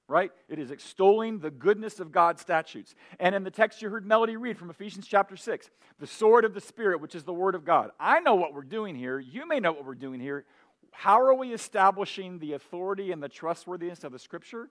right? 0.08 0.32
It 0.48 0.60
is 0.60 0.72
extolling 0.72 1.40
the 1.40 1.52
goodness 1.52 2.00
of 2.00 2.12
God's 2.12 2.42
statutes. 2.42 2.96
And 3.20 3.36
in 3.36 3.44
the 3.44 3.52
text 3.52 3.82
you 3.82 3.90
heard 3.90 4.06
Melody 4.06 4.38
read 4.38 4.58
from 4.58 4.70
Ephesians 4.70 5.06
chapter 5.06 5.36
6, 5.36 5.70
the 6.00 6.08
sword 6.08 6.46
of 6.46 6.54
the 6.54 6.62
Spirit, 6.62 7.02
which 7.02 7.16
is 7.16 7.24
the 7.24 7.34
word 7.34 7.56
of 7.56 7.66
God. 7.66 7.92
I 8.00 8.20
know 8.20 8.36
what 8.36 8.54
we're 8.54 8.62
doing 8.62 8.96
here. 8.96 9.20
You 9.20 9.48
may 9.48 9.60
know 9.60 9.74
what 9.74 9.86
we're 9.86 9.96
doing 9.96 10.20
here. 10.20 10.46
How 10.92 11.22
are 11.22 11.34
we 11.34 11.54
establishing 11.54 12.40
the 12.40 12.54
authority 12.54 13.12
and 13.12 13.22
the 13.22 13.30
trustworthiness 13.30 14.04
of 14.04 14.12
the 14.12 14.20
Scripture? 14.20 14.70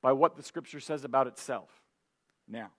By 0.00 0.12
what 0.12 0.36
the 0.36 0.42
Scripture 0.42 0.80
says 0.80 1.04
about 1.04 1.26
itself. 1.26 1.70
Now, 2.48 2.70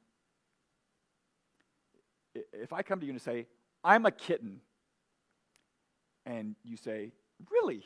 if 2.53 2.71
I 2.71 2.81
come 2.81 2.99
to 3.01 3.05
you 3.05 3.11
and 3.11 3.21
say, 3.21 3.47
I'm 3.83 4.05
a 4.05 4.11
kitten, 4.11 4.61
and 6.25 6.55
you 6.63 6.77
say, 6.77 7.11
Really? 7.51 7.83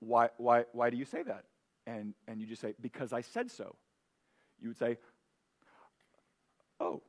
Why, 0.00 0.28
why, 0.38 0.64
why 0.72 0.90
do 0.90 0.96
you 0.96 1.04
say 1.04 1.22
that? 1.22 1.44
And, 1.88 2.14
and 2.26 2.40
you 2.40 2.46
just 2.46 2.60
say, 2.60 2.74
Because 2.80 3.12
I 3.12 3.22
said 3.22 3.50
so, 3.50 3.74
you 4.60 4.68
would 4.68 4.78
say, 4.78 4.98
Oh. 6.80 7.02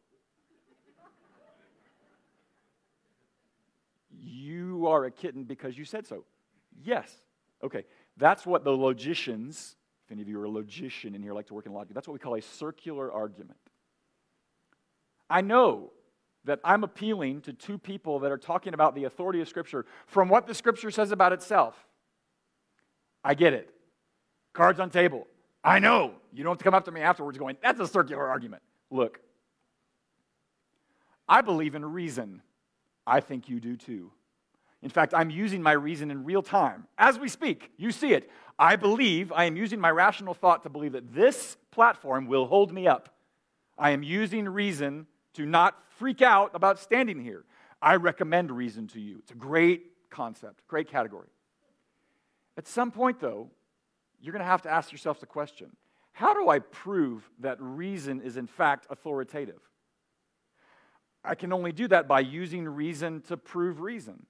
you 4.22 4.88
are 4.88 5.06
a 5.06 5.12
kitten 5.12 5.44
because 5.44 5.78
you 5.78 5.86
said 5.86 6.08
so. 6.08 6.24
Yes. 6.84 7.10
Okay. 7.64 7.86
That's 8.18 8.46
what 8.46 8.64
the 8.64 8.72
logicians, 8.72 9.76
if 10.06 10.12
any 10.12 10.22
of 10.22 10.28
you 10.28 10.40
are 10.42 10.46
a 10.46 10.50
logician 10.50 11.14
in 11.14 11.22
here, 11.22 11.34
like 11.34 11.48
to 11.48 11.54
work 11.54 11.66
in 11.66 11.74
logic, 11.74 11.94
that's 11.94 12.08
what 12.08 12.14
we 12.14 12.20
call 12.20 12.36
a 12.36 12.42
circular 12.42 13.12
argument. 13.12 13.60
I 15.30 15.42
know 15.42 15.92
that 16.46 16.60
I'm 16.64 16.84
appealing 16.84 17.42
to 17.42 17.54
two 17.54 17.78
people 17.78 18.20
that 18.20 18.32
are 18.32 18.38
talking 18.38 18.74
about 18.74 18.96
the 18.96 19.04
authority 19.04 19.42
of 19.42 19.48
Scripture 19.48 19.86
from 20.08 20.30
what 20.30 20.48
the 20.48 20.56
Scripture 20.56 20.90
says 20.90 21.12
about 21.12 21.32
itself. 21.32 21.86
I 23.24 23.36
get 23.36 23.54
it. 23.54 23.70
Cards 24.54 24.80
on 24.80 24.90
table. 24.90 25.28
I 25.64 25.80
know. 25.80 26.14
You 26.34 26.44
don't 26.44 26.52
have 26.52 26.58
to 26.60 26.64
come 26.64 26.74
up 26.74 26.86
to 26.86 26.92
me 26.92 27.02
afterwards 27.02 27.38
going, 27.38 27.58
that's 27.62 27.80
a 27.80 27.88
circular 27.88 28.28
argument. 28.28 28.62
Look, 28.92 29.20
I 31.28 31.42
believe 31.42 31.76
in 31.76 31.86
reason. 31.86 32.42
I 33.06 33.20
think 33.20 33.50
you 33.50 33.60
do 33.60 33.76
too. 33.76 34.12
In 34.82 34.90
fact, 34.90 35.14
I'm 35.14 35.30
using 35.30 35.62
my 35.62 35.74
reason 35.74 36.10
in 36.10 36.24
real 36.24 36.42
time. 36.42 36.88
As 36.98 37.20
we 37.20 37.28
speak, 37.28 37.72
you 37.78 37.92
see 37.92 38.14
it. 38.14 38.30
I 38.58 38.76
believe, 38.76 39.32
I 39.32 39.46
am 39.46 39.58
using 39.58 39.80
my 39.80 39.92
rational 39.92 40.34
thought 40.34 40.64
to 40.64 40.70
believe 40.70 40.94
that 40.94 41.14
this 41.14 41.58
platform 41.72 42.28
will 42.28 42.46
hold 42.46 42.72
me 42.72 42.88
up. 42.88 43.10
I 43.78 43.92
am 43.92 44.04
using 44.04 44.48
reason 44.48 45.08
to 45.34 45.46
not 45.46 45.76
freak 45.98 46.22
out 46.22 46.52
about 46.54 46.80
standing 46.80 47.20
here. 47.20 47.46
I 47.82 47.96
recommend 47.96 48.52
reason 48.52 48.88
to 48.90 49.00
you. 49.00 49.18
It's 49.20 49.32
a 49.32 49.36
great 49.36 50.10
concept, 50.10 50.68
great 50.68 50.90
category. 50.90 51.30
At 52.58 52.68
some 52.68 52.92
point, 52.92 53.20
though, 53.20 53.50
you're 54.22 54.34
going 54.34 54.44
to 54.44 54.46
have 54.46 54.62
to 54.64 54.70
ask 54.70 54.92
yourself 54.92 55.20
the 55.20 55.26
question 55.26 55.76
how 56.12 56.34
do 56.34 56.50
I 56.50 56.60
prove 56.60 57.30
that 57.40 57.58
reason 57.62 58.20
is 58.22 58.36
in 58.36 58.48
fact 58.48 58.88
authoritative? 58.90 59.62
I 61.24 61.36
can 61.36 61.54
only 61.54 61.72
do 61.72 61.88
that 61.88 62.08
by 62.08 62.20
using 62.22 62.68
reason 62.68 63.22
to 63.24 63.38
prove 63.38 63.80
reason. 63.80 64.26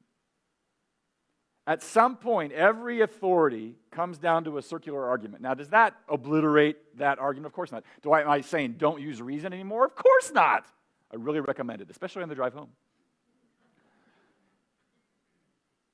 At 1.65 1.84
some 1.84 2.15
point, 2.15 2.51
every 2.51 3.01
authority 3.01 3.75
comes 3.91 4.17
down 4.17 4.43
to 4.46 4.58
a 4.58 4.62
circular 4.62 5.05
argument. 5.08 5.43
Now, 5.43 5.53
does 5.53 5.69
that 5.69 5.96
obliterate 6.08 6.98
that 6.98 7.19
argument? 7.19 7.48
Of 7.48 7.53
course 7.53 7.72
not. 7.72 7.84
Do 8.01 8.12
I, 8.12 8.22
am 8.22 8.29
I 8.29 8.41
saying 8.41 8.75
don't 8.79 9.01
use 9.01 9.22
reason 9.22 9.53
anymore? 9.53 9.86
Of 9.86 9.96
course 9.96 10.31
not. 10.31 10.65
I 11.12 11.15
really 11.15 11.41
recommend 11.41 11.81
it, 11.81 11.89
especially 11.91 12.24
on 12.24 12.29
the 12.29 12.36
drive 12.36 12.53
home. 12.53 12.69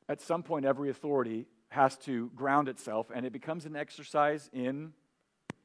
At 0.08 0.22
some 0.22 0.44
point, 0.44 0.66
every 0.66 0.90
authority 0.90 1.46
has 1.70 1.98
to 1.98 2.32
ground 2.36 2.70
itself, 2.70 3.08
and 3.14 3.26
it 3.26 3.34
becomes 3.34 3.66
an 3.66 3.76
exercise 3.76 4.50
in 4.54 4.94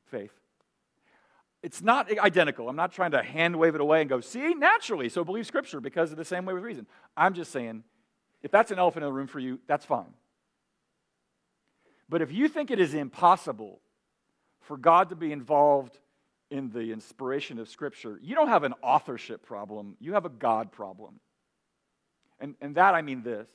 faith. 0.06 0.32
It's 1.62 1.82
not 1.82 2.10
identical. 2.18 2.68
I'm 2.68 2.76
not 2.76 2.92
trying 2.92 3.10
to 3.10 3.22
hand 3.22 3.56
wave 3.56 3.74
it 3.74 3.80
away 3.80 4.00
and 4.00 4.08
go, 4.08 4.20
see, 4.20 4.54
naturally, 4.54 5.08
so 5.08 5.24
believe 5.24 5.46
Scripture 5.46 5.80
because 5.80 6.10
of 6.10 6.16
the 6.16 6.24
same 6.24 6.46
way 6.46 6.54
with 6.54 6.64
reason. 6.64 6.86
I'm 7.16 7.34
just 7.34 7.52
saying, 7.52 7.84
if 8.42 8.50
that's 8.50 8.70
an 8.70 8.78
elephant 8.78 9.04
in 9.04 9.08
the 9.10 9.12
room 9.12 9.26
for 9.26 9.40
you, 9.40 9.60
that's 9.66 9.84
fine. 9.84 10.14
But 12.08 12.22
if 12.22 12.32
you 12.32 12.48
think 12.48 12.70
it 12.70 12.80
is 12.80 12.94
impossible 12.94 13.80
for 14.62 14.76
God 14.76 15.10
to 15.10 15.16
be 15.16 15.32
involved 15.32 15.98
in 16.50 16.70
the 16.70 16.92
inspiration 16.92 17.58
of 17.58 17.68
Scripture, 17.68 18.18
you 18.22 18.34
don't 18.34 18.48
have 18.48 18.64
an 18.64 18.74
authorship 18.82 19.44
problem, 19.44 19.96
you 20.00 20.14
have 20.14 20.24
a 20.24 20.30
God 20.30 20.72
problem. 20.72 21.20
And, 22.40 22.54
and 22.60 22.74
that 22.76 22.94
I 22.94 23.02
mean 23.02 23.22
this. 23.22 23.48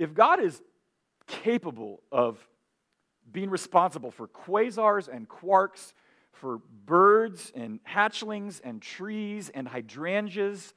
If 0.00 0.14
God 0.14 0.40
is 0.40 0.60
capable 1.26 2.02
of 2.10 2.38
being 3.30 3.50
responsible 3.50 4.10
for 4.10 4.28
quasars 4.28 5.08
and 5.08 5.28
quarks, 5.28 5.92
for 6.32 6.60
birds 6.84 7.52
and 7.54 7.78
hatchlings 7.84 8.60
and 8.64 8.82
trees 8.82 9.48
and 9.48 9.68
hydrangeas 9.68 10.74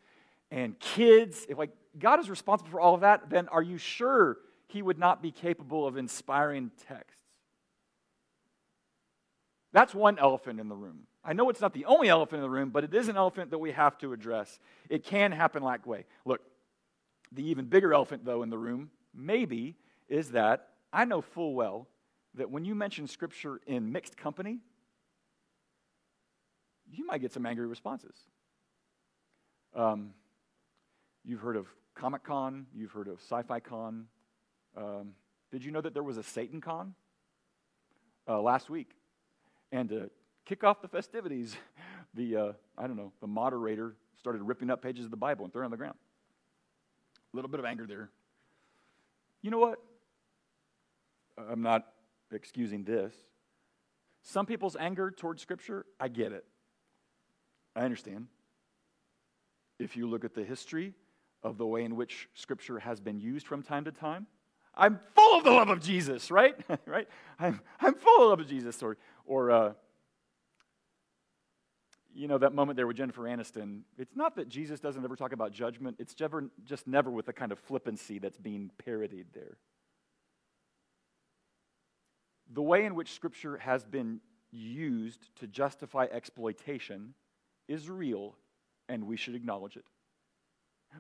and 0.52 0.80
kids. 0.80 1.46
If 1.50 1.58
like 1.58 1.72
God 1.98 2.20
is 2.20 2.30
responsible 2.30 2.72
for 2.72 2.80
all 2.80 2.94
of 2.94 3.02
that, 3.02 3.30
then 3.30 3.48
are 3.48 3.64
you 3.64 3.78
sure 3.78 4.38
he 4.68 4.82
would 4.82 5.00
not 5.00 5.22
be 5.22 5.32
capable 5.32 5.88
of 5.88 5.98
inspiring 5.98 6.72
texts? 6.88 7.22
That's 9.74 9.94
one 9.94 10.20
elephant 10.20 10.60
in 10.60 10.70
the 10.70 10.76
room. 10.76 11.08
I 11.24 11.34
know 11.34 11.50
it's 11.50 11.60
not 11.60 11.74
the 11.74 11.86
only 11.86 12.08
elephant 12.08 12.38
in 12.38 12.44
the 12.44 12.50
room, 12.50 12.70
but 12.70 12.84
it 12.84 12.94
is 12.94 13.10
an 13.10 13.18
elephant 13.18 13.52
that 13.52 13.58
we 13.58 13.72
have 13.72 13.98
to 13.98 14.14
address. 14.14 14.60
It 14.90 15.04
can 15.04 15.32
happen 15.32 15.64
that 15.64 15.86
way. 15.86 16.06
Look, 16.24 16.42
the 17.32 17.50
even 17.50 17.66
bigger 17.66 17.94
elephant, 17.94 18.24
though, 18.24 18.44
in 18.44 18.50
the 18.50 18.58
room, 18.58 18.92
maybe, 19.14 19.76
is 20.08 20.32
that 20.32 20.70
I 20.94 21.06
know 21.06 21.22
full 21.22 21.54
well 21.54 21.88
that 22.36 22.50
when 22.50 22.66
you 22.66 22.76
mention 22.76 23.08
Scripture 23.08 23.60
in 23.66 23.92
mixed 23.92 24.18
company, 24.18 24.60
you 26.92 27.06
might 27.06 27.22
get 27.22 27.34
some 27.34 27.46
angry 27.46 27.66
responses. 27.66 28.16
Um, 29.76 30.12
you've 31.24 31.42
heard 31.42 31.56
of 31.58 31.68
Comic 31.96 32.24
Con, 32.24 32.68
you've 32.74 32.92
heard 32.92 33.08
of 33.08 33.20
Sci 33.20 33.42
Fi 33.44 33.60
Con. 33.60 34.08
Um, 34.78 35.14
did 35.52 35.64
you 35.64 35.72
know 35.72 35.82
that 35.82 35.94
there 35.94 36.04
was 36.04 36.18
a 36.18 36.24
Satan 36.24 36.62
Con 36.62 36.94
uh, 38.28 38.42
last 38.42 38.70
week? 38.70 38.92
And 39.72 39.90
to 39.90 40.10
kick 40.46 40.64
off 40.64 40.82
the 40.82 40.88
festivities, 40.88 41.56
the, 42.14 42.36
uh, 42.36 42.52
I 42.78 42.88
don't 42.88 42.98
know, 42.98 43.12
the 43.22 43.28
moderator 43.28 43.96
started 44.20 44.42
ripping 44.42 44.70
up 44.70 44.82
pages 44.82 45.06
of 45.06 45.12
the 45.12 45.18
Bible 45.18 45.46
and 45.46 45.54
throwing 45.54 45.66
on 45.66 45.72
the 45.72 45.78
ground. 45.78 45.98
A 47.34 47.36
little 47.36 47.50
bit 47.50 47.60
of 47.60 47.66
anger 47.66 47.86
there. 47.88 48.10
You 49.42 49.52
know 49.52 49.60
what? 49.60 49.80
I'm 51.38 51.62
not 51.62 51.86
excusing 52.32 52.84
this. 52.84 53.14
Some 54.24 54.46
people's 54.46 54.76
anger 54.76 55.12
towards 55.12 55.42
Scripture, 55.42 55.86
I 56.00 56.08
get 56.08 56.32
it. 56.32 56.46
I 57.76 57.82
understand. 57.82 58.28
If 59.78 59.96
you 59.98 60.08
look 60.08 60.24
at 60.24 60.34
the 60.34 60.44
history 60.44 60.94
of 61.44 61.58
the 61.58 61.66
way 61.66 61.84
in 61.84 61.96
which 61.96 62.30
Scripture 62.34 62.80
has 62.80 63.00
been 63.00 63.20
used 63.20 63.46
from 63.46 63.62
time 63.62 63.86
to 63.86 63.92
time, 63.92 64.28
I'm 64.74 65.00
full 65.14 65.38
of 65.38 65.44
the 65.44 65.52
love 65.52 65.70
of 65.70 65.82
Jesus, 65.82 66.32
right? 66.32 66.56
right? 66.86 67.08
I'm, 67.40 67.62
I'm 67.80 67.96
full 67.96 68.16
of 68.16 68.22
the 68.22 68.30
love 68.30 68.40
of 68.40 68.48
Jesus. 68.48 68.82
Or, 68.82 68.98
or 69.26 69.52
uh, 69.52 69.74
you 72.14 72.28
know, 72.28 72.38
that 72.38 72.54
moment 72.54 72.78
there 72.78 72.88
with 72.88 72.98
Jennifer 72.98 73.24
Aniston, 73.24 73.82
it's 73.98 74.16
not 74.16 74.36
that 74.38 74.48
Jesus 74.48 74.80
doesn't 74.80 75.04
ever 75.04 75.16
talk 75.16 75.34
about 75.34 75.52
judgment, 75.52 75.98
it's 76.00 76.16
just 76.64 76.88
never 76.88 77.12
with 77.12 77.26
the 77.26 77.34
kind 77.34 77.52
of 77.52 77.60
flippancy 77.60 78.20
that's 78.20 78.38
being 78.38 78.72
parodied 78.84 79.28
there. 79.34 79.58
The 82.54 82.62
way 82.62 82.86
in 82.86 82.96
which 82.96 83.14
Scripture 83.14 83.58
has 83.58 83.84
been 83.84 84.22
used 84.52 85.30
to 85.38 85.48
justify 85.48 86.08
exploitation 86.12 87.14
is 87.68 87.90
real, 87.90 88.36
and 88.88 89.08
we 89.08 89.18
should 89.18 89.36
acknowledge 89.36 89.76
it. 89.78 89.86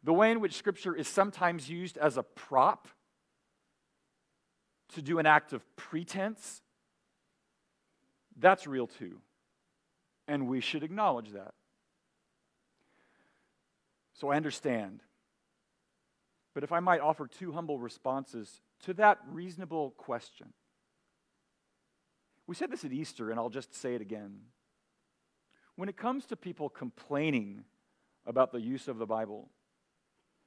The 0.03 0.13
way 0.13 0.31
in 0.31 0.39
which 0.39 0.55
Scripture 0.55 0.95
is 0.95 1.07
sometimes 1.07 1.69
used 1.69 1.97
as 1.97 2.17
a 2.17 2.23
prop 2.23 2.87
to 4.93 5.01
do 5.01 5.19
an 5.19 5.25
act 5.25 5.53
of 5.53 5.63
pretense, 5.75 6.61
that's 8.37 8.67
real 8.67 8.87
too. 8.87 9.19
And 10.27 10.47
we 10.47 10.59
should 10.59 10.83
acknowledge 10.83 11.31
that. 11.31 11.53
So 14.13 14.29
I 14.29 14.35
understand. 14.37 15.01
But 16.53 16.63
if 16.63 16.71
I 16.71 16.79
might 16.79 17.01
offer 17.01 17.27
two 17.27 17.51
humble 17.51 17.77
responses 17.77 18.61
to 18.83 18.93
that 18.95 19.19
reasonable 19.29 19.91
question. 19.91 20.53
We 22.47 22.55
said 22.55 22.71
this 22.71 22.85
at 22.85 22.93
Easter, 22.93 23.31
and 23.31 23.39
I'll 23.39 23.49
just 23.49 23.73
say 23.73 23.95
it 23.95 24.01
again. 24.01 24.39
When 25.75 25.89
it 25.89 25.97
comes 25.97 26.25
to 26.27 26.35
people 26.35 26.69
complaining 26.69 27.63
about 28.25 28.51
the 28.51 28.61
use 28.61 28.87
of 28.87 28.97
the 28.97 29.05
Bible, 29.05 29.49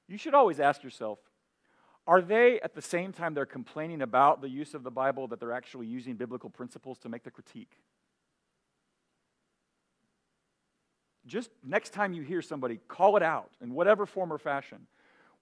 you 0.06 0.16
should 0.16 0.34
always 0.34 0.60
ask 0.60 0.82
yourself 0.82 1.18
are 2.06 2.22
they, 2.22 2.58
at 2.60 2.74
the 2.74 2.80
same 2.80 3.12
time 3.12 3.34
they're 3.34 3.44
complaining 3.44 4.00
about 4.00 4.40
the 4.40 4.48
use 4.48 4.72
of 4.72 4.82
the 4.82 4.90
Bible, 4.90 5.28
that 5.28 5.40
they're 5.40 5.52
actually 5.52 5.86
using 5.86 6.14
biblical 6.14 6.48
principles 6.48 6.98
to 7.00 7.10
make 7.10 7.22
the 7.22 7.30
critique? 7.30 7.76
Just 11.26 11.50
next 11.62 11.92
time 11.92 12.14
you 12.14 12.22
hear 12.22 12.40
somebody, 12.40 12.80
call 12.88 13.18
it 13.18 13.22
out 13.22 13.50
in 13.60 13.74
whatever 13.74 14.06
form 14.06 14.32
or 14.32 14.38
fashion. 14.38 14.86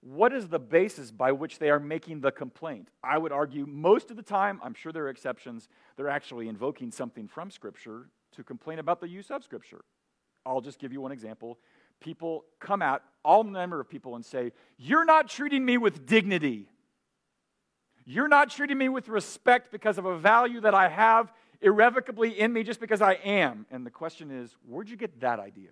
What 0.01 0.31
is 0.31 0.47
the 0.47 0.59
basis 0.59 1.11
by 1.11 1.31
which 1.31 1.59
they 1.59 1.69
are 1.69 1.79
making 1.79 2.21
the 2.21 2.31
complaint? 2.31 2.89
I 3.03 3.17
would 3.17 3.31
argue 3.31 3.65
most 3.65 4.11
of 4.11 4.17
the 4.17 4.23
time, 4.23 4.59
I'm 4.63 4.73
sure 4.73 4.91
there 4.91 5.05
are 5.05 5.09
exceptions, 5.09 5.67
they're 5.95 6.09
actually 6.09 6.47
invoking 6.47 6.91
something 6.91 7.27
from 7.27 7.49
Scripture 7.49 8.09
to 8.33 8.43
complain 8.43 8.79
about 8.79 9.01
the 9.01 9.07
use 9.07 9.31
of 9.31 9.43
Scripture. 9.43 9.83
I'll 10.45 10.61
just 10.61 10.79
give 10.79 10.93
you 10.93 11.01
one 11.01 11.11
example. 11.11 11.57
People 11.99 12.45
come 12.59 12.81
at 12.81 13.01
all 13.25 13.43
number 13.43 13.79
of 13.79 13.89
people 13.89 14.15
and 14.15 14.23
say, 14.23 14.51
You're 14.77 15.05
not 15.05 15.27
treating 15.27 15.65
me 15.65 15.77
with 15.77 16.05
dignity. 16.05 16.69
You're 18.05 18.29
not 18.29 18.49
treating 18.49 18.77
me 18.77 18.87
with 18.87 19.09
respect 19.09 19.71
because 19.71 19.97
of 19.97 20.05
a 20.05 20.17
value 20.17 20.61
that 20.61 20.73
I 20.73 20.87
have 20.87 21.33
irrevocably 21.61 22.39
in 22.39 22.53
me 22.53 22.63
just 22.63 22.79
because 22.79 23.01
I 23.01 23.13
am. 23.13 23.65
And 23.71 23.85
the 23.85 23.91
question 23.91 24.31
is, 24.31 24.55
where'd 24.65 24.89
you 24.89 24.95
get 24.95 25.19
that 25.19 25.39
idea? 25.39 25.71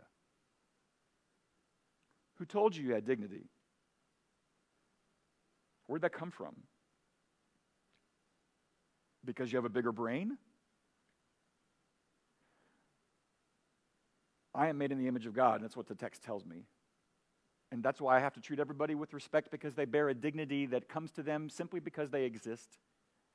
Who 2.36 2.46
told 2.46 2.76
you 2.76 2.86
you 2.86 2.94
had 2.94 3.06
dignity? 3.06 3.46
Where'd 5.88 6.02
that 6.02 6.14
come 6.14 6.32
from? 6.32 6.56
Because 9.24 9.52
you 9.52 9.58
have 9.58 9.66
a 9.66 9.70
bigger 9.70 9.92
brain? 9.92 10.38
I 14.54 14.70
am 14.70 14.78
made 14.78 14.92
in 14.92 14.98
the 14.98 15.08
image 15.08 15.26
of 15.26 15.34
God, 15.34 15.56
and 15.56 15.64
that's 15.64 15.76
what 15.76 15.88
the 15.88 15.96
text 15.96 16.24
tells 16.24 16.46
me. 16.46 16.64
And 17.72 17.84
that's 17.84 18.00
why 18.00 18.16
I 18.16 18.20
have 18.20 18.34
to 18.34 18.40
treat 18.40 18.60
everybody 18.60 18.96
with 18.96 19.14
respect 19.14 19.52
because 19.52 19.74
they 19.74 19.86
bear 19.86 20.08
a 20.08 20.14
dignity 20.14 20.66
that 20.68 20.88
comes 20.88 21.12
to 21.14 21.24
them 21.24 21.50
simply 21.50 21.80
because 21.80 22.10
they 22.10 22.24
exist 22.24 22.78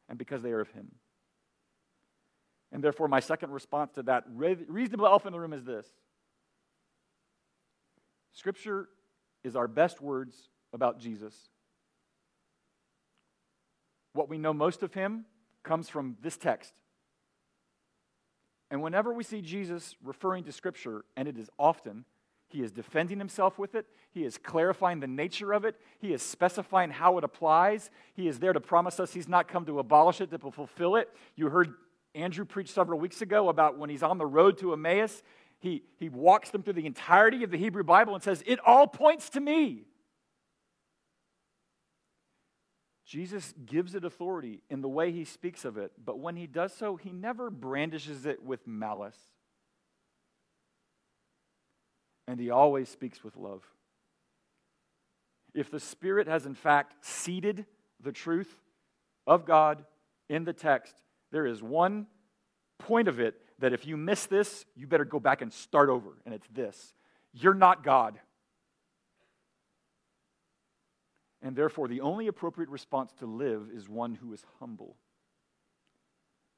and 0.08 0.18
because 0.18 0.42
they 0.42 0.50
are 0.52 0.60
of 0.60 0.70
Him. 0.70 0.92
And 2.72 2.82
therefore, 2.82 3.08
my 3.08 3.20
second 3.20 3.50
response 3.50 3.92
to 3.92 4.02
that 4.04 4.24
reasonable 4.32 5.06
elephant 5.06 5.28
in 5.28 5.32
the 5.34 5.40
room 5.40 5.52
is 5.52 5.64
this 5.64 5.86
Scripture 8.32 8.88
is 9.42 9.56
our 9.56 9.68
best 9.68 10.00
words 10.00 10.48
about 10.72 10.98
Jesus. 11.00 11.34
What 14.12 14.28
we 14.28 14.38
know 14.38 14.52
most 14.52 14.82
of 14.82 14.94
Him 14.94 15.24
comes 15.62 15.88
from 15.88 16.16
this 16.22 16.36
text. 16.36 16.72
And 18.70 18.82
whenever 18.82 19.12
we 19.12 19.24
see 19.24 19.40
Jesus 19.40 19.96
referring 20.02 20.44
to 20.44 20.52
Scripture, 20.52 21.04
and 21.16 21.26
it 21.26 21.36
is 21.36 21.50
often, 21.58 22.04
he 22.50 22.62
is 22.62 22.72
defending 22.72 23.18
himself 23.18 23.58
with 23.58 23.76
it. 23.76 23.86
He 24.10 24.24
is 24.24 24.36
clarifying 24.36 24.98
the 24.98 25.06
nature 25.06 25.52
of 25.52 25.64
it. 25.64 25.76
He 26.00 26.12
is 26.12 26.20
specifying 26.20 26.90
how 26.90 27.16
it 27.16 27.22
applies. 27.22 27.90
He 28.14 28.26
is 28.26 28.40
there 28.40 28.52
to 28.52 28.60
promise 28.60 28.98
us 28.98 29.12
he's 29.12 29.28
not 29.28 29.46
come 29.46 29.64
to 29.66 29.78
abolish 29.78 30.20
it, 30.20 30.32
to 30.32 30.38
fulfill 30.38 30.96
it. 30.96 31.08
You 31.36 31.48
heard 31.48 31.74
Andrew 32.14 32.44
preach 32.44 32.72
several 32.72 32.98
weeks 32.98 33.22
ago 33.22 33.48
about 33.48 33.78
when 33.78 33.88
he's 33.88 34.02
on 34.02 34.18
the 34.18 34.26
road 34.26 34.58
to 34.58 34.72
Emmaus, 34.72 35.22
he, 35.60 35.84
he 35.96 36.08
walks 36.08 36.50
them 36.50 36.64
through 36.64 36.72
the 36.72 36.86
entirety 36.86 37.44
of 37.44 37.50
the 37.50 37.58
Hebrew 37.58 37.84
Bible 37.84 38.14
and 38.14 38.22
says, 38.22 38.42
It 38.46 38.58
all 38.66 38.88
points 38.88 39.30
to 39.30 39.40
me. 39.40 39.84
Jesus 43.10 43.52
gives 43.66 43.96
it 43.96 44.04
authority 44.04 44.60
in 44.70 44.82
the 44.82 44.88
way 44.88 45.10
he 45.10 45.24
speaks 45.24 45.64
of 45.64 45.76
it, 45.76 45.90
but 46.04 46.20
when 46.20 46.36
he 46.36 46.46
does 46.46 46.72
so, 46.72 46.94
he 46.94 47.10
never 47.10 47.50
brandishes 47.50 48.24
it 48.24 48.40
with 48.40 48.64
malice. 48.68 49.18
And 52.28 52.38
he 52.38 52.50
always 52.50 52.88
speaks 52.88 53.24
with 53.24 53.36
love. 53.36 53.64
If 55.54 55.72
the 55.72 55.80
Spirit 55.80 56.28
has 56.28 56.46
in 56.46 56.54
fact 56.54 57.04
seeded 57.04 57.66
the 58.00 58.12
truth 58.12 58.60
of 59.26 59.44
God 59.44 59.84
in 60.28 60.44
the 60.44 60.52
text, 60.52 60.94
there 61.32 61.46
is 61.46 61.60
one 61.60 62.06
point 62.78 63.08
of 63.08 63.18
it 63.18 63.34
that 63.58 63.72
if 63.72 63.88
you 63.88 63.96
miss 63.96 64.26
this, 64.26 64.64
you 64.76 64.86
better 64.86 65.04
go 65.04 65.18
back 65.18 65.42
and 65.42 65.52
start 65.52 65.88
over. 65.88 66.10
And 66.24 66.32
it's 66.32 66.46
this 66.54 66.94
you're 67.32 67.54
not 67.54 67.82
God. 67.82 68.20
And 71.42 71.56
therefore, 71.56 71.88
the 71.88 72.02
only 72.02 72.26
appropriate 72.26 72.68
response 72.68 73.12
to 73.14 73.26
live 73.26 73.68
is 73.74 73.88
one 73.88 74.14
who 74.14 74.32
is 74.32 74.44
humble. 74.58 74.96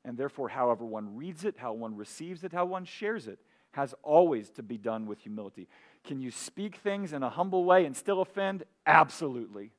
And 0.04 0.18
therefore, 0.18 0.48
however 0.48 0.84
one 0.84 1.16
reads 1.16 1.44
it, 1.44 1.56
how 1.58 1.72
one 1.72 1.96
receives 1.96 2.42
it, 2.42 2.52
how 2.52 2.64
one 2.64 2.84
shares 2.84 3.28
it, 3.28 3.38
has 3.72 3.94
always 4.02 4.50
to 4.50 4.62
be 4.62 4.76
done 4.76 5.06
with 5.06 5.20
humility. 5.20 5.68
Can 6.04 6.20
you 6.20 6.30
speak 6.30 6.76
things 6.76 7.12
in 7.12 7.22
a 7.22 7.30
humble 7.30 7.64
way 7.64 7.86
and 7.86 7.96
still 7.96 8.20
offend? 8.20 8.64
Absolutely. 8.86 9.72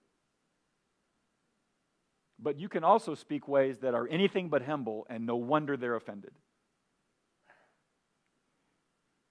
But 2.40 2.60
you 2.60 2.70
can 2.70 2.84
also 2.84 3.14
speak 3.14 3.48
ways 3.48 3.80
that 3.80 3.94
are 3.94 4.08
anything 4.08 4.50
but 4.50 4.64
humble, 4.64 5.06
and 5.10 5.26
no 5.26 5.36
wonder 5.36 5.78
they're 5.78 5.96
offended. 5.96 6.32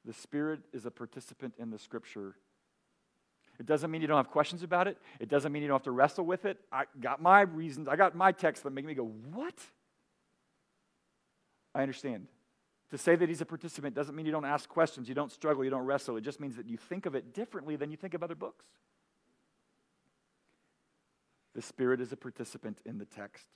The 0.04 0.12
Spirit 0.12 0.60
is 0.72 0.86
a 0.86 0.90
participant 0.90 1.54
in 1.58 1.70
the 1.70 1.78
Scripture 1.78 2.36
it 3.62 3.66
doesn't 3.66 3.92
mean 3.92 4.00
you 4.00 4.08
don't 4.08 4.16
have 4.16 4.28
questions 4.28 4.64
about 4.64 4.88
it. 4.88 4.98
It 5.20 5.28
doesn't 5.28 5.52
mean 5.52 5.62
you 5.62 5.68
don't 5.68 5.76
have 5.76 5.84
to 5.84 5.92
wrestle 5.92 6.24
with 6.24 6.46
it. 6.46 6.58
I 6.72 6.82
got 7.00 7.22
my 7.22 7.42
reasons. 7.42 7.86
I 7.86 7.94
got 7.94 8.16
my 8.16 8.32
text 8.32 8.64
that 8.64 8.72
make 8.72 8.84
me 8.84 8.92
go, 8.92 9.04
What? 9.32 9.54
I 11.72 11.82
understand. 11.82 12.26
To 12.90 12.98
say 12.98 13.14
that 13.14 13.28
he's 13.28 13.40
a 13.40 13.46
participant 13.46 13.94
doesn't 13.94 14.16
mean 14.16 14.26
you 14.26 14.32
don't 14.32 14.44
ask 14.44 14.68
questions, 14.68 15.08
you 15.08 15.14
don't 15.14 15.30
struggle, 15.30 15.62
you 15.62 15.70
don't 15.70 15.84
wrestle. 15.84 16.16
It 16.16 16.22
just 16.22 16.40
means 16.40 16.56
that 16.56 16.66
you 16.66 16.76
think 16.76 17.06
of 17.06 17.14
it 17.14 17.32
differently 17.32 17.76
than 17.76 17.92
you 17.92 17.96
think 17.96 18.14
of 18.14 18.24
other 18.24 18.34
books. 18.34 18.64
The 21.54 21.62
Spirit 21.62 22.00
is 22.00 22.10
a 22.10 22.16
participant 22.16 22.80
in 22.84 22.98
the 22.98 23.04
text. 23.04 23.46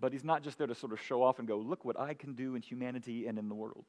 But 0.00 0.14
he's 0.14 0.24
not 0.24 0.42
just 0.42 0.56
there 0.56 0.68
to 0.68 0.74
sort 0.74 0.94
of 0.94 1.00
show 1.02 1.22
off 1.22 1.38
and 1.38 1.46
go, 1.46 1.58
Look 1.58 1.84
what 1.84 2.00
I 2.00 2.14
can 2.14 2.32
do 2.32 2.54
in 2.54 2.62
humanity 2.62 3.26
and 3.26 3.38
in 3.38 3.50
the 3.50 3.54
world. 3.54 3.84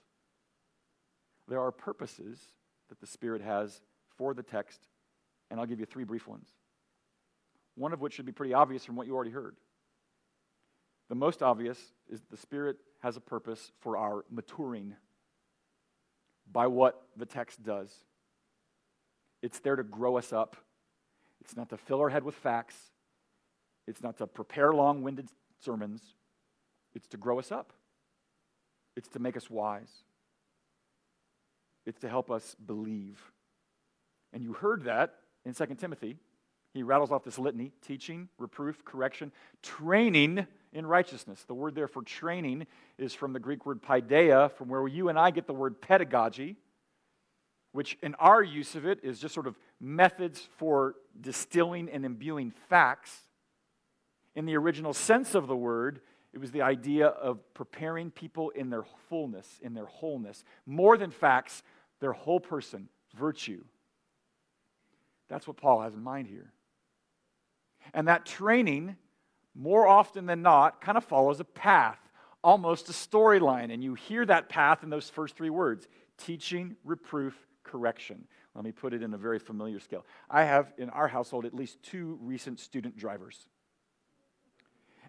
There 1.47 1.61
are 1.61 1.71
purposes 1.71 2.41
that 2.89 2.99
the 2.99 3.07
Spirit 3.07 3.41
has 3.41 3.79
for 4.21 4.35
the 4.35 4.43
text, 4.43 4.79
and 5.49 5.59
I'll 5.59 5.65
give 5.65 5.79
you 5.79 5.85
three 5.87 6.03
brief 6.03 6.27
ones. 6.27 6.47
One 7.73 7.91
of 7.91 8.01
which 8.01 8.13
should 8.13 8.27
be 8.27 8.31
pretty 8.31 8.53
obvious 8.53 8.85
from 8.85 8.95
what 8.95 9.07
you 9.07 9.15
already 9.15 9.31
heard. 9.31 9.55
The 11.09 11.15
most 11.15 11.41
obvious 11.41 11.79
is 12.07 12.19
that 12.19 12.29
the 12.29 12.37
Spirit 12.37 12.77
has 12.99 13.17
a 13.17 13.19
purpose 13.19 13.71
for 13.79 13.97
our 13.97 14.23
maturing 14.29 14.93
by 16.51 16.67
what 16.67 17.01
the 17.17 17.25
text 17.25 17.63
does. 17.63 17.91
It's 19.41 19.59
there 19.59 19.75
to 19.75 19.81
grow 19.83 20.19
us 20.19 20.31
up, 20.31 20.55
it's 21.43 21.57
not 21.57 21.69
to 21.69 21.77
fill 21.77 21.99
our 21.99 22.09
head 22.09 22.23
with 22.23 22.35
facts, 22.35 22.75
It's 23.87 24.03
not 24.03 24.19
to 24.19 24.27
prepare 24.27 24.71
long 24.71 25.01
winded 25.01 25.29
sermons, 25.65 26.01
it's 26.93 27.07
to 27.07 27.17
grow 27.17 27.39
us 27.39 27.51
up, 27.51 27.73
it's 28.95 29.09
to 29.09 29.19
make 29.19 29.35
us 29.35 29.49
wise, 29.49 30.03
it's 31.87 31.99
to 32.01 32.07
help 32.07 32.29
us 32.29 32.55
believe. 32.63 33.31
And 34.33 34.43
you 34.43 34.53
heard 34.53 34.83
that 34.85 35.15
in 35.45 35.53
2 35.53 35.65
Timothy. 35.75 36.17
He 36.73 36.83
rattles 36.83 37.11
off 37.11 37.23
this 37.23 37.37
litany 37.37 37.71
teaching, 37.85 38.29
reproof, 38.37 38.85
correction, 38.85 39.31
training 39.61 40.47
in 40.71 40.85
righteousness. 40.85 41.43
The 41.45 41.53
word 41.53 41.75
there 41.75 41.87
for 41.87 42.01
training 42.01 42.65
is 42.97 43.13
from 43.13 43.33
the 43.33 43.39
Greek 43.39 43.65
word 43.65 43.81
paideia, 43.81 44.51
from 44.53 44.69
where 44.69 44.87
you 44.87 45.09
and 45.09 45.19
I 45.19 45.31
get 45.31 45.47
the 45.47 45.53
word 45.53 45.81
pedagogy, 45.81 46.55
which 47.73 47.97
in 48.01 48.15
our 48.15 48.41
use 48.41 48.75
of 48.75 48.85
it 48.85 48.99
is 49.03 49.19
just 49.19 49.33
sort 49.33 49.47
of 49.47 49.57
methods 49.81 50.47
for 50.57 50.95
distilling 51.19 51.89
and 51.89 52.05
imbuing 52.05 52.53
facts. 52.69 53.21
In 54.33 54.45
the 54.45 54.55
original 54.55 54.93
sense 54.93 55.35
of 55.35 55.47
the 55.47 55.55
word, 55.55 55.99
it 56.33 56.39
was 56.39 56.51
the 56.51 56.61
idea 56.61 57.07
of 57.07 57.53
preparing 57.53 58.11
people 58.11 58.49
in 58.51 58.69
their 58.69 58.85
fullness, 59.09 59.59
in 59.61 59.73
their 59.73 59.85
wholeness. 59.85 60.45
More 60.65 60.97
than 60.97 61.11
facts, 61.11 61.63
their 61.99 62.13
whole 62.13 62.39
person, 62.39 62.87
virtue. 63.13 63.63
That's 65.31 65.47
what 65.47 65.55
Paul 65.55 65.81
has 65.81 65.95
in 65.95 66.03
mind 66.03 66.27
here. 66.27 66.51
And 67.93 68.09
that 68.09 68.25
training, 68.25 68.97
more 69.55 69.87
often 69.87 70.25
than 70.25 70.41
not, 70.41 70.81
kind 70.81 70.97
of 70.97 71.05
follows 71.05 71.39
a 71.39 71.45
path, 71.45 71.99
almost 72.43 72.89
a 72.89 72.91
storyline. 72.91 73.73
And 73.73 73.81
you 73.81 73.93
hear 73.93 74.25
that 74.25 74.49
path 74.49 74.83
in 74.83 74.89
those 74.89 75.09
first 75.09 75.37
three 75.37 75.49
words 75.49 75.87
teaching, 76.17 76.75
reproof, 76.83 77.33
correction. 77.63 78.27
Let 78.53 78.65
me 78.65 78.73
put 78.73 78.93
it 78.93 79.01
in 79.01 79.13
a 79.13 79.17
very 79.17 79.39
familiar 79.39 79.79
scale. 79.79 80.05
I 80.29 80.43
have 80.43 80.73
in 80.77 80.89
our 80.89 81.07
household 81.07 81.45
at 81.45 81.53
least 81.53 81.81
two 81.81 82.19
recent 82.21 82.59
student 82.59 82.97
drivers. 82.97 83.47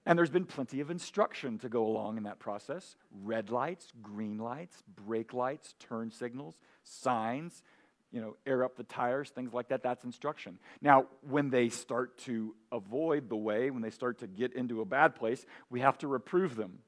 And 0.07 0.17
there's 0.17 0.31
been 0.31 0.47
plenty 0.47 0.81
of 0.81 0.91
instruction 0.91 1.59
to 1.59 1.69
go 1.69 1.85
along 1.85 2.17
in 2.17 2.23
that 2.25 2.39
process 2.39 2.95
red 3.11 3.51
lights, 3.51 3.89
green 4.01 4.39
lights, 4.39 4.85
brake 5.05 5.35
lights, 5.35 5.75
turn 5.81 6.13
signals, 6.13 6.57
signs, 6.85 7.63
you 8.13 8.21
know, 8.21 8.37
air 8.47 8.65
up 8.65 8.77
the 8.77 8.85
tires, 8.85 9.31
things 9.31 9.53
like 9.53 9.69
that. 9.69 9.83
That's 9.83 10.05
instruction. 10.05 10.59
Now, 10.81 11.07
when 11.29 11.51
they 11.51 11.69
start 11.69 12.19
to 12.19 12.55
avoid 12.71 13.29
the 13.29 13.37
way, 13.37 13.71
when 13.71 13.83
they 13.83 13.91
start 13.91 14.19
to 14.19 14.27
get 14.27 14.53
into 14.55 14.81
a 14.81 14.85
bad 14.85 15.15
place, 15.15 15.45
we 15.71 15.81
have 15.81 15.99
to 15.99 16.09
reprove 16.09 16.57
them. 16.57 16.79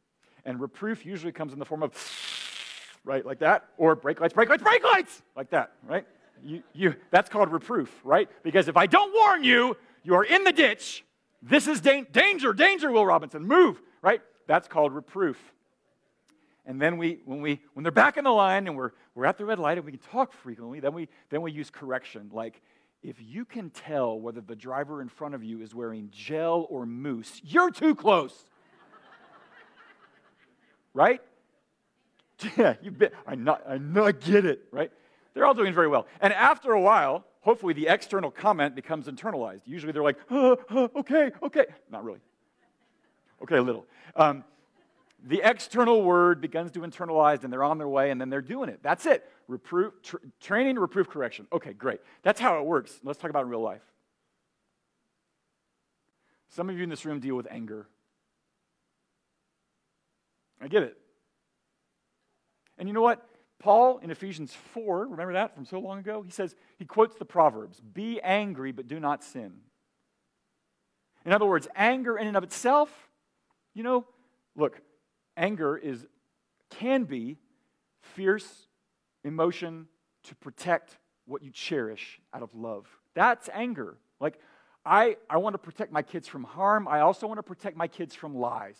And 0.45 0.61
reproof 0.61 1.07
usually 1.07 1.33
comes 1.33 1.53
in 1.53 1.59
the 1.59 1.65
form 1.65 1.83
of, 1.83 1.95
right, 3.05 3.25
like 3.25 3.39
that, 3.39 3.65
or 3.79 3.97
brake 3.97 4.21
lights, 4.21 4.35
brake 4.35 4.51
lights, 4.51 4.63
brake 4.63 4.85
lights, 4.85 5.23
like 5.35 5.51
that, 5.51 5.73
right? 5.89 6.07
You, 6.43 6.63
you, 6.75 6.95
that's 7.11 7.31
called 7.31 7.51
reproof, 7.51 7.91
right? 8.05 8.29
Because 8.43 8.69
if 8.69 8.77
I 8.77 8.87
don't 8.87 9.13
warn 9.15 9.43
you, 9.43 9.77
you 10.03 10.15
are 10.15 10.25
in 10.25 10.45
the 10.45 10.53
ditch 10.53 11.05
this 11.45 11.69
is 11.69 11.81
da- 11.81 12.05
danger, 12.11 12.53
danger, 12.53 12.91
Will 12.91 13.05
Robinson, 13.05 13.47
move, 13.47 13.81
right? 14.03 14.23
That's 14.47 14.67
called 14.67 14.95
reproof. 14.95 15.39
And 16.67 16.81
then 16.81 16.97
we, 16.97 17.21
when, 17.25 17.41
we, 17.41 17.61
when 17.75 17.83
they're 17.83 17.93
back 17.93 18.17
in 18.17 18.25
the 18.25 18.31
line 18.31 18.67
and 18.67 18.77
we're, 18.77 18.93
we're 19.15 19.27
at 19.27 19.37
the 19.37 19.45
red 19.45 19.59
light 19.59 19.77
and 19.77 19.85
we 19.85 19.93
can 19.93 20.01
talk 20.01 20.33
frequently, 20.33 20.81
then 20.81 20.95
we, 20.95 21.09
then 21.29 21.43
we 21.43 21.53
use 21.53 21.71
correction. 21.71 22.31
Like, 22.33 22.63
if 23.03 23.17
you 23.21 23.45
can 23.45 23.69
tell 23.69 24.19
whether 24.19 24.41
the 24.41 24.57
driver 24.57 25.03
in 25.03 25.09
front 25.09 25.35
of 25.35 25.45
you 25.45 25.61
is 25.61 25.75
wearing 25.75 26.09
gel 26.11 26.67
or 26.71 26.87
mousse, 26.87 27.41
you're 27.45 27.71
too 27.71 27.95
close. 27.95 28.35
right? 30.95 31.21
Yeah, 32.57 32.75
you. 32.83 32.93
I 33.27 33.37
know, 33.37 33.57
I 33.67 33.75
I 34.03 34.13
get 34.13 34.45
it, 34.45 34.65
right? 34.71 34.91
They're 35.33 35.47
all 35.47 35.55
doing 35.55 35.73
very 35.73 35.89
well. 35.89 36.07
And 36.21 36.33
after 36.33 36.73
a 36.73 36.81
while, 36.81 37.25
hopefully 37.41 37.75
the 37.75 37.87
external 37.87 38.31
comment 38.31 38.75
becomes 38.75 39.07
internalized. 39.07 39.63
Usually 39.67 39.93
they're 39.93 40.03
like, 40.03 40.19
okay, 40.33 41.31
okay. 41.43 41.67
Not 41.91 42.05
really. 42.05 42.21
Okay, 43.43 43.57
a 43.57 43.63
little. 43.63 43.87
Um, 44.17 44.45
the 45.27 45.41
external 45.43 46.03
word 46.03 46.41
begins 46.41 46.71
to 46.73 46.81
internalize 46.81 47.45
and 47.45 47.53
they're 47.53 47.65
on 47.65 47.79
their 47.79 47.89
way 47.89 48.11
and 48.11 48.21
then 48.21 48.29
they're 48.29 48.43
doing 48.43 48.69
it. 48.69 48.81
That's 48.83 49.07
it. 49.07 49.25
Reproof, 49.49 49.95
tr- 50.03 50.17
training, 50.41 50.79
reproof, 50.79 51.09
correction. 51.09 51.47
Okay, 51.51 51.73
great. 51.73 52.01
That's 52.23 52.39
how 52.39 52.59
it 52.59 52.67
works. 52.67 53.01
Let's 53.03 53.19
talk 53.19 53.31
about 53.31 53.49
real 53.49 53.63
life. 53.63 53.83
Some 56.51 56.69
of 56.69 56.77
you 56.77 56.85
in 56.85 56.91
this 56.91 57.07
room 57.07 57.21
deal 57.21 57.37
with 57.37 57.49
anger. 57.51 57.89
I 60.61 60.69
get 60.69 60.83
it. 60.83 60.97
And 62.77 62.87
you 62.87 62.93
know 62.93 63.03
what? 63.03 63.27
Paul 63.59 63.99
in 63.99 64.11
Ephesians 64.11 64.53
4, 64.75 65.07
remember 65.07 65.33
that 65.33 65.55
from 65.55 65.65
so 65.65 65.79
long 65.79 65.99
ago? 65.99 66.21
He 66.23 66.31
says, 66.31 66.55
he 66.77 66.85
quotes 66.85 67.17
the 67.17 67.25
Proverbs 67.25 67.81
Be 67.81 68.21
angry, 68.21 68.73
but 68.73 68.87
do 68.87 69.01
not 69.01 69.25
sin. 69.25 69.55
In 71.25 71.33
other 71.33 71.47
words, 71.47 71.67
anger 71.75 72.19
in 72.19 72.27
and 72.27 72.37
of 72.37 72.43
itself, 72.45 72.91
you 73.73 73.83
know, 73.83 74.05
look, 74.55 74.83
anger 75.37 75.77
is, 75.77 76.07
can 76.71 77.05
be 77.05 77.39
fierce 78.01 78.67
emotion 79.23 79.87
to 80.25 80.35
protect 80.37 80.99
what 81.27 81.43
you 81.43 81.51
cherish 81.51 82.21
out 82.33 82.43
of 82.43 82.55
love. 82.55 82.87
That's 83.15 83.49
anger. 83.53 83.97
Like, 84.21 84.39
I, 84.85 85.17
I 85.31 85.39
want 85.39 85.55
to 85.55 85.59
protect 85.59 85.93
my 85.93 86.03
kids 86.03 86.29
from 86.29 86.45
harm. 86.45 86.87
I 86.87 87.01
also 87.01 87.27
want 87.27 87.39
to 87.39 87.43
protect 87.43 87.77
my 87.77 87.89
kids 87.89 88.15
from 88.15 88.37
lies. 88.37 88.79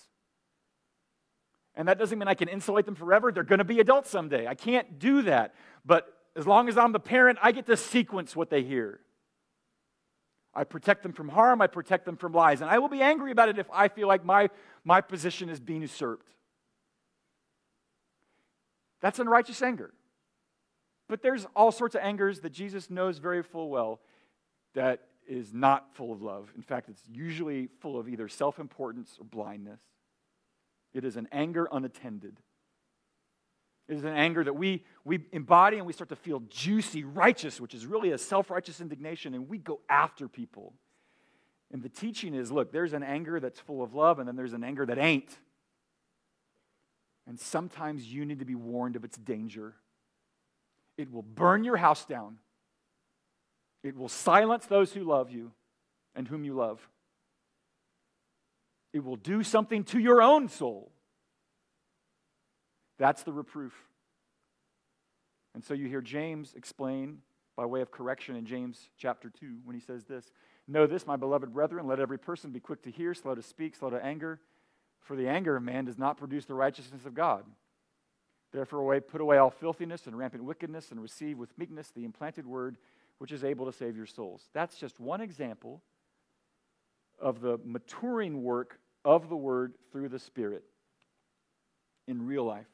And 1.77 1.89
that 1.89 1.99
doesn't 1.99 2.19
mean 2.19 2.29
I 2.29 2.35
can 2.35 2.49
insulate 2.49 2.87
them 2.87 2.95
forever. 2.95 3.33
They're 3.33 3.43
going 3.43 3.59
to 3.59 3.65
be 3.65 3.81
adults 3.81 4.11
someday. 4.11 4.47
I 4.47 4.55
can't 4.55 4.99
do 4.99 5.23
that. 5.23 5.55
But 5.85 6.07
as 6.37 6.47
long 6.47 6.69
as 6.69 6.77
I'm 6.77 6.93
the 6.93 7.01
parent, 7.01 7.39
I 7.43 7.53
get 7.53 7.67
to 7.67 7.77
sequence 7.77 8.37
what 8.37 8.51
they 8.51 8.63
hear. 8.63 9.01
I 10.55 10.63
protect 10.63 11.03
them 11.03 11.13
from 11.13 11.29
harm, 11.29 11.61
I 11.61 11.67
protect 11.67 12.05
them 12.05 12.17
from 12.17 12.33
lies. 12.33 12.61
And 12.61 12.71
I 12.71 12.79
will 12.79 12.89
be 12.89 13.03
angry 13.03 13.33
about 13.33 13.49
it 13.49 13.59
if 13.59 13.67
I 13.73 13.89
feel 13.89 14.07
like 14.07 14.25
my, 14.25 14.51
my 14.85 15.01
position 15.01 15.49
is 15.49 15.59
being 15.59 15.81
usurped. 15.81 16.29
That's 19.05 19.19
unrighteous 19.19 19.61
anger. 19.61 19.93
But 21.11 21.21
there's 21.21 21.47
all 21.55 21.71
sorts 21.71 21.95
of 21.95 22.01
angers 22.01 22.41
that 22.41 22.55
Jesus 22.55 22.89
knows 22.89 23.19
very 23.19 23.43
full 23.43 23.69
well 23.69 24.01
that 24.73 25.03
is 25.29 25.53
not 25.53 25.95
full 25.95 26.11
of 26.11 26.23
love. 26.23 26.51
In 26.57 26.63
fact, 26.63 26.89
it's 26.89 27.03
usually 27.13 27.69
full 27.81 28.01
of 28.01 28.09
either 28.09 28.29
self 28.29 28.59
importance 28.59 29.19
or 29.21 29.25
blindness. 29.25 29.79
It 30.95 31.05
is 31.05 31.19
an 31.19 31.29
anger 31.33 31.69
unattended. 31.71 32.39
It 33.89 33.97
is 33.97 34.05
an 34.05 34.15
anger 34.15 34.43
that 34.43 34.55
we, 34.55 34.83
we 35.05 35.27
embody 35.33 35.77
and 35.77 35.87
we 35.87 35.93
start 35.93 36.09
to 36.09 36.17
feel 36.17 36.41
juicy, 36.49 37.05
righteous, 37.05 37.61
which 37.61 37.75
is 37.75 37.85
really 37.85 38.13
a 38.13 38.19
self 38.19 38.51
righteous 38.51 38.81
indignation, 38.81 39.35
and 39.35 39.51
we 39.51 39.59
go 39.59 39.81
after 39.91 40.29
people. 40.29 40.73
And 41.71 41.83
the 41.83 41.91
teaching 41.91 42.35
is 42.35 42.51
look, 42.51 42.73
there's 42.73 42.95
an 42.95 43.03
anger 43.03 43.39
that's 43.39 43.61
full 43.61 43.83
of 43.83 43.93
love, 43.93 44.19
and 44.19 44.27
then 44.27 44.37
there's 44.37 44.55
an 44.55 44.65
anger 44.65 44.87
that 44.87 44.97
ain't. 44.97 45.29
And 47.27 47.39
sometimes 47.39 48.13
you 48.13 48.25
need 48.25 48.41
to 48.41 48.45
be 48.45 48.55
warned 48.55 48.97
of 48.97 49.05
its 49.05 49.17
danger. 49.17 49.75
It 50.99 51.11
will 51.11 51.23
burn 51.23 51.65
your 51.65 51.77
house 51.77 52.05
down, 52.05 52.39
it 53.83 53.97
will 53.97 54.09
silence 54.09 54.67
those 54.67 54.93
who 54.93 55.05
love 55.05 55.31
you 55.31 55.53
and 56.15 56.27
whom 56.29 56.45
you 56.45 56.55
love. 56.55 56.87
It 58.93 59.05
will 59.05 59.17
do 59.17 59.43
something 59.43 59.83
to 59.85 59.99
your 59.99 60.23
own 60.23 60.49
soul. 60.49 60.93
That's 62.97 63.25
the 63.25 63.33
reproof. 63.33 63.75
And 65.53 65.65
so 65.65 65.75
you 65.75 65.89
hear 65.89 66.01
James 66.01 66.55
explain 66.55 67.19
by 67.57 67.67
way 67.67 67.81
of 67.81 67.91
correction 67.91 68.37
in 68.37 68.47
James 68.47 68.89
chapter 68.97 69.31
2 69.31 69.59
when 69.65 69.75
he 69.75 69.81
says 69.81 70.05
this 70.05 70.31
Know 70.67 70.87
this, 70.87 71.07
my 71.07 71.17
beloved 71.17 71.53
brethren, 71.53 71.87
let 71.87 72.01
every 72.01 72.19
person 72.19 72.51
be 72.51 72.61
quick 72.61 72.83
to 72.83 72.91
hear, 72.91 73.15
slow 73.15 73.35
to 73.35 73.43
speak, 73.43 73.77
slow 73.77 73.91
to 73.91 74.03
anger, 74.03 74.41
for 75.05 75.17
the 75.17 75.29
anger 75.29 75.57
of 75.57 75.63
man 75.63 75.85
does 75.85 75.99
not 75.99 76.17
produce 76.17 76.45
the 76.45 76.55
righteousness 76.55 77.07
of 77.07 77.15
God. 77.15 77.45
Therefore, 78.53 79.01
put 79.01 79.21
away 79.21 79.39
all 79.39 79.51
filthiness 79.51 80.07
and 80.07 80.17
rampant 80.19 80.45
wickedness 80.45 80.91
and 80.91 81.01
receive 81.01 81.39
with 81.39 81.57
meekness 81.59 81.91
the 81.95 82.05
implanted 82.05 82.47
word 82.47 82.77
which 83.19 83.33
is 83.33 83.45
able 83.45 83.67
to 83.67 83.73
save 83.73 83.97
your 83.97 84.07
souls. 84.07 84.43
That's 84.53 84.77
just 84.77 84.99
one 84.99 85.21
example 85.21 85.83
of 87.21 87.41
the 87.41 87.59
maturing 87.65 88.43
work 88.43 88.79
of 89.05 89.29
the 89.29 89.37
Word 89.37 89.75
through 89.93 90.09
the 90.09 90.19
Spirit 90.19 90.65
in 92.07 92.27
real 92.27 92.45
life. 92.45 92.67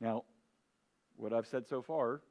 Now, 0.00 0.24
what 1.16 1.32
I've 1.32 1.46
said 1.46 1.68
so 1.68 1.82
far 1.82 2.22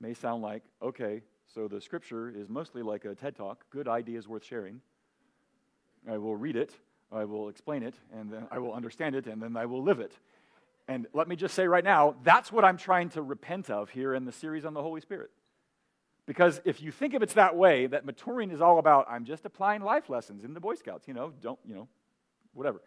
may 0.00 0.14
sound 0.14 0.42
like, 0.42 0.62
okay, 0.82 1.22
so 1.54 1.68
the 1.68 1.80
scripture 1.80 2.30
is 2.30 2.48
mostly 2.48 2.82
like 2.82 3.04
a 3.04 3.14
TED 3.14 3.36
talk, 3.36 3.64
good 3.70 3.86
ideas 3.86 4.26
worth 4.26 4.44
sharing. 4.44 4.80
I 6.10 6.16
will 6.16 6.36
read 6.36 6.56
it, 6.56 6.72
I 7.12 7.24
will 7.24 7.48
explain 7.48 7.82
it, 7.82 7.94
and 8.12 8.32
then 8.32 8.46
I 8.50 8.58
will 8.58 8.72
understand 8.72 9.14
it, 9.14 9.26
and 9.26 9.42
then 9.42 9.56
I 9.56 9.66
will 9.66 9.82
live 9.82 10.00
it. 10.00 10.12
And 10.88 11.06
let 11.12 11.28
me 11.28 11.36
just 11.36 11.54
say 11.54 11.66
right 11.66 11.84
now, 11.84 12.16
that's 12.22 12.50
what 12.50 12.64
I'm 12.64 12.76
trying 12.76 13.10
to 13.10 13.22
repent 13.22 13.70
of 13.70 13.90
here 13.90 14.14
in 14.14 14.24
the 14.24 14.32
series 14.32 14.64
on 14.64 14.74
the 14.74 14.82
Holy 14.82 15.00
Spirit. 15.00 15.30
Because 16.26 16.60
if 16.64 16.82
you 16.82 16.92
think 16.92 17.14
of 17.14 17.22
it 17.22 17.30
that 17.30 17.56
way, 17.56 17.86
that 17.86 18.04
maturing 18.04 18.50
is 18.50 18.60
all 18.60 18.78
about, 18.78 19.06
I'm 19.08 19.24
just 19.24 19.44
applying 19.44 19.82
life 19.82 20.08
lessons 20.08 20.44
in 20.44 20.54
the 20.54 20.60
Boy 20.60 20.74
Scouts, 20.74 21.08
you 21.08 21.14
know, 21.14 21.32
don't, 21.40 21.58
you 21.66 21.74
know, 21.74 21.88
whatever. 22.54 22.80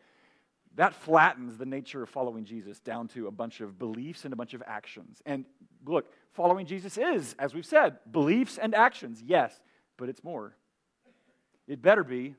That 0.75 0.93
flattens 0.93 1.57
the 1.57 1.65
nature 1.65 2.03
of 2.03 2.09
following 2.09 2.45
Jesus 2.45 2.79
down 2.79 3.07
to 3.09 3.27
a 3.27 3.31
bunch 3.31 3.62
of 3.62 3.77
beliefs 3.77 4.25
and 4.25 4.33
a 4.33 4.38
bunch 4.38 4.53
of 4.53 4.63
actions. 4.65 5.21
And 5.25 5.45
look, 5.86 6.12
following 6.31 6.65
Jesus 6.65 6.97
is, 6.97 7.36
as 7.38 7.53
we've 7.53 7.65
said, 7.65 7.97
beliefs 8.12 8.57
and 8.57 8.73
actions, 8.73 9.21
yes, 9.23 9.62
but 9.97 10.09
it's 10.09 10.23
more. 10.23 10.55
It 11.67 11.81
better 11.81 12.03
be 12.03 12.36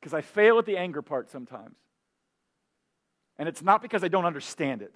Because 0.00 0.14
I 0.14 0.20
fail 0.20 0.58
at 0.58 0.66
the 0.66 0.76
anger 0.76 1.02
part 1.02 1.30
sometimes. 1.30 1.76
And 3.38 3.48
it's 3.48 3.62
not 3.62 3.82
because 3.82 4.02
I 4.02 4.08
don't 4.08 4.24
understand 4.24 4.82
it. 4.82 4.94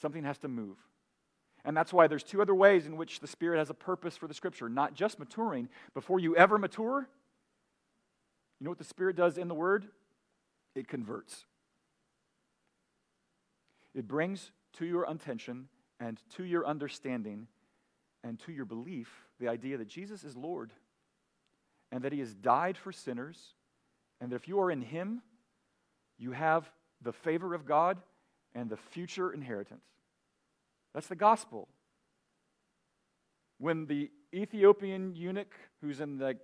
Something 0.00 0.24
has 0.24 0.38
to 0.38 0.48
move. 0.48 0.76
And 1.64 1.76
that's 1.76 1.92
why 1.92 2.06
there's 2.06 2.22
two 2.22 2.40
other 2.40 2.54
ways 2.54 2.86
in 2.86 2.96
which 2.96 3.20
the 3.20 3.26
Spirit 3.26 3.58
has 3.58 3.70
a 3.70 3.74
purpose 3.74 4.16
for 4.16 4.28
the 4.28 4.34
Scripture, 4.34 4.68
not 4.68 4.94
just 4.94 5.18
maturing. 5.18 5.68
Before 5.92 6.20
you 6.20 6.36
ever 6.36 6.56
mature, 6.56 7.08
you 8.58 8.64
know 8.64 8.70
what 8.70 8.78
the 8.78 8.84
Spirit 8.84 9.16
does 9.16 9.38
in 9.38 9.48
the 9.48 9.54
Word? 9.54 9.86
It 10.74 10.88
converts. 10.88 11.44
It 13.94 14.06
brings 14.06 14.52
to 14.74 14.86
your 14.86 15.04
attention 15.04 15.68
and 15.98 16.20
to 16.36 16.44
your 16.44 16.66
understanding 16.66 17.48
and 18.22 18.38
to 18.40 18.52
your 18.52 18.64
belief 18.64 19.24
the 19.40 19.48
idea 19.48 19.76
that 19.78 19.88
Jesus 19.88 20.22
is 20.22 20.36
Lord 20.36 20.72
and 21.92 22.02
that 22.02 22.12
He 22.12 22.20
has 22.20 22.34
died 22.34 22.76
for 22.76 22.92
sinners, 22.92 23.54
and 24.20 24.30
that 24.30 24.36
if 24.36 24.48
you 24.48 24.60
are 24.60 24.70
in 24.70 24.82
Him, 24.82 25.22
you 26.18 26.32
have 26.32 26.70
the 27.02 27.12
favor 27.12 27.54
of 27.54 27.64
God 27.66 27.98
and 28.54 28.68
the 28.68 28.76
future 28.76 29.32
inheritance. 29.32 29.84
That's 30.94 31.06
the 31.06 31.16
gospel. 31.16 31.68
When 33.58 33.86
the 33.86 34.10
Ethiopian 34.34 35.14
eunuch, 35.14 35.54
who's 35.80 36.00
in 36.00 36.18
the 36.18 36.36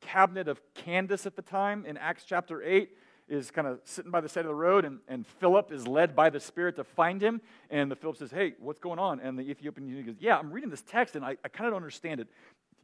cabinet 0.00 0.48
of 0.48 0.60
Candace 0.74 1.26
at 1.26 1.36
the 1.36 1.42
time 1.42 1.84
in 1.84 1.96
Acts 1.96 2.24
chapter 2.24 2.62
8, 2.62 2.90
is 3.28 3.50
kind 3.50 3.66
of 3.66 3.80
sitting 3.84 4.10
by 4.10 4.20
the 4.20 4.28
side 4.28 4.40
of 4.40 4.48
the 4.48 4.54
road, 4.54 4.84
and, 4.84 5.00
and 5.06 5.26
Philip 5.26 5.70
is 5.70 5.86
led 5.86 6.16
by 6.16 6.30
the 6.30 6.40
Spirit 6.40 6.76
to 6.76 6.84
find 6.84 7.20
him. 7.20 7.42
And 7.68 7.90
the 7.90 7.96
Philip 7.96 8.16
says, 8.16 8.30
Hey, 8.30 8.54
what's 8.58 8.78
going 8.78 8.98
on? 8.98 9.20
And 9.20 9.38
the 9.38 9.42
Ethiopian 9.42 9.86
eunuch 9.86 10.06
goes, 10.06 10.16
Yeah, 10.18 10.38
I'm 10.38 10.50
reading 10.50 10.70
this 10.70 10.82
text, 10.82 11.14
and 11.16 11.24
I, 11.24 11.36
I 11.44 11.48
kind 11.48 11.66
of 11.66 11.72
don't 11.72 11.82
understand 11.82 12.20
it. 12.20 12.28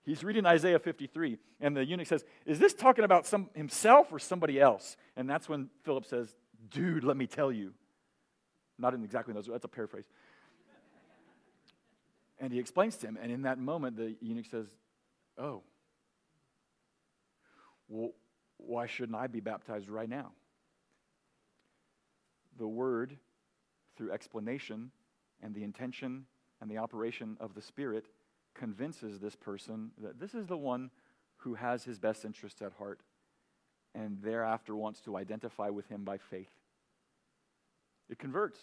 He's 0.04 0.22
reading 0.22 0.44
Isaiah 0.44 0.78
53, 0.78 1.38
and 1.60 1.74
the 1.74 1.84
eunuch 1.84 2.06
says, 2.06 2.24
Is 2.44 2.58
this 2.58 2.74
talking 2.74 3.04
about 3.04 3.26
some, 3.26 3.48
himself 3.54 4.12
or 4.12 4.18
somebody 4.18 4.60
else? 4.60 4.96
And 5.16 5.28
that's 5.28 5.48
when 5.48 5.70
Philip 5.82 6.04
says, 6.04 6.34
Dude, 6.70 7.04
let 7.04 7.16
me 7.16 7.26
tell 7.26 7.50
you. 7.50 7.72
Not 8.78 8.92
in 8.92 9.02
exactly 9.02 9.32
those, 9.32 9.46
that's 9.46 9.64
a 9.64 9.68
paraphrase. 9.68 10.04
And 12.38 12.52
he 12.52 12.58
explains 12.58 12.96
to 12.96 13.06
him, 13.06 13.18
and 13.20 13.32
in 13.32 13.42
that 13.42 13.58
moment, 13.58 13.96
the 13.96 14.16
eunuch 14.20 14.46
says, 14.50 14.66
Oh, 15.38 15.62
well, 17.88 18.10
why 18.58 18.86
shouldn't 18.86 19.16
I 19.16 19.26
be 19.26 19.40
baptized 19.40 19.88
right 19.88 20.08
now? 20.08 20.32
The 22.58 22.68
word, 22.68 23.16
through 23.96 24.12
explanation 24.12 24.90
and 25.42 25.54
the 25.54 25.64
intention 25.64 26.26
and 26.60 26.70
the 26.70 26.78
operation 26.78 27.36
of 27.40 27.54
the 27.54 27.62
Spirit, 27.62 28.06
convinces 28.54 29.18
this 29.18 29.34
person 29.36 29.90
that 30.02 30.18
this 30.18 30.34
is 30.34 30.46
the 30.46 30.56
one 30.56 30.90
who 31.38 31.54
has 31.54 31.84
his 31.84 31.98
best 31.98 32.24
interests 32.24 32.62
at 32.62 32.72
heart 32.74 33.00
and 33.94 34.18
thereafter 34.22 34.74
wants 34.74 35.00
to 35.02 35.16
identify 35.16 35.68
with 35.68 35.88
him 35.88 36.04
by 36.04 36.18
faith. 36.18 36.50
It 38.10 38.18
converts. 38.18 38.58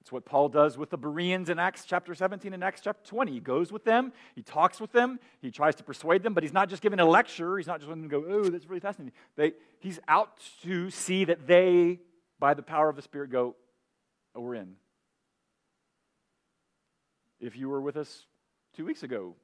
It's 0.00 0.10
what 0.10 0.24
Paul 0.24 0.48
does 0.48 0.78
with 0.78 0.88
the 0.88 0.96
Bereans 0.96 1.50
in 1.50 1.58
Acts 1.58 1.84
chapter 1.84 2.14
17 2.14 2.54
and 2.54 2.64
Acts 2.64 2.80
chapter 2.80 3.06
20. 3.08 3.32
He 3.32 3.40
goes 3.40 3.70
with 3.70 3.84
them, 3.84 4.12
he 4.34 4.42
talks 4.42 4.80
with 4.80 4.92
them, 4.92 5.20
he 5.42 5.50
tries 5.50 5.74
to 5.76 5.82
persuade 5.82 6.22
them, 6.22 6.32
but 6.32 6.42
he's 6.42 6.54
not 6.54 6.70
just 6.70 6.80
giving 6.80 7.00
a 7.00 7.04
lecture. 7.04 7.58
He's 7.58 7.66
not 7.66 7.80
just 7.80 7.88
letting 7.88 8.08
them 8.08 8.10
go, 8.10 8.24
oh, 8.26 8.44
that's 8.44 8.66
really 8.66 8.80
fascinating. 8.80 9.12
They, 9.36 9.52
he's 9.78 9.98
out 10.08 10.40
to 10.62 10.90
see 10.90 11.24
that 11.26 11.46
they, 11.46 12.00
by 12.38 12.54
the 12.54 12.62
power 12.62 12.88
of 12.88 12.96
the 12.96 13.02
Spirit, 13.02 13.30
go, 13.30 13.56
oh, 14.34 14.40
we're 14.40 14.54
in. 14.54 14.76
If 17.38 17.56
you 17.56 17.68
were 17.68 17.80
with 17.80 17.96
us 17.96 18.26
two 18.76 18.84
weeks 18.84 19.02
ago, 19.02 19.34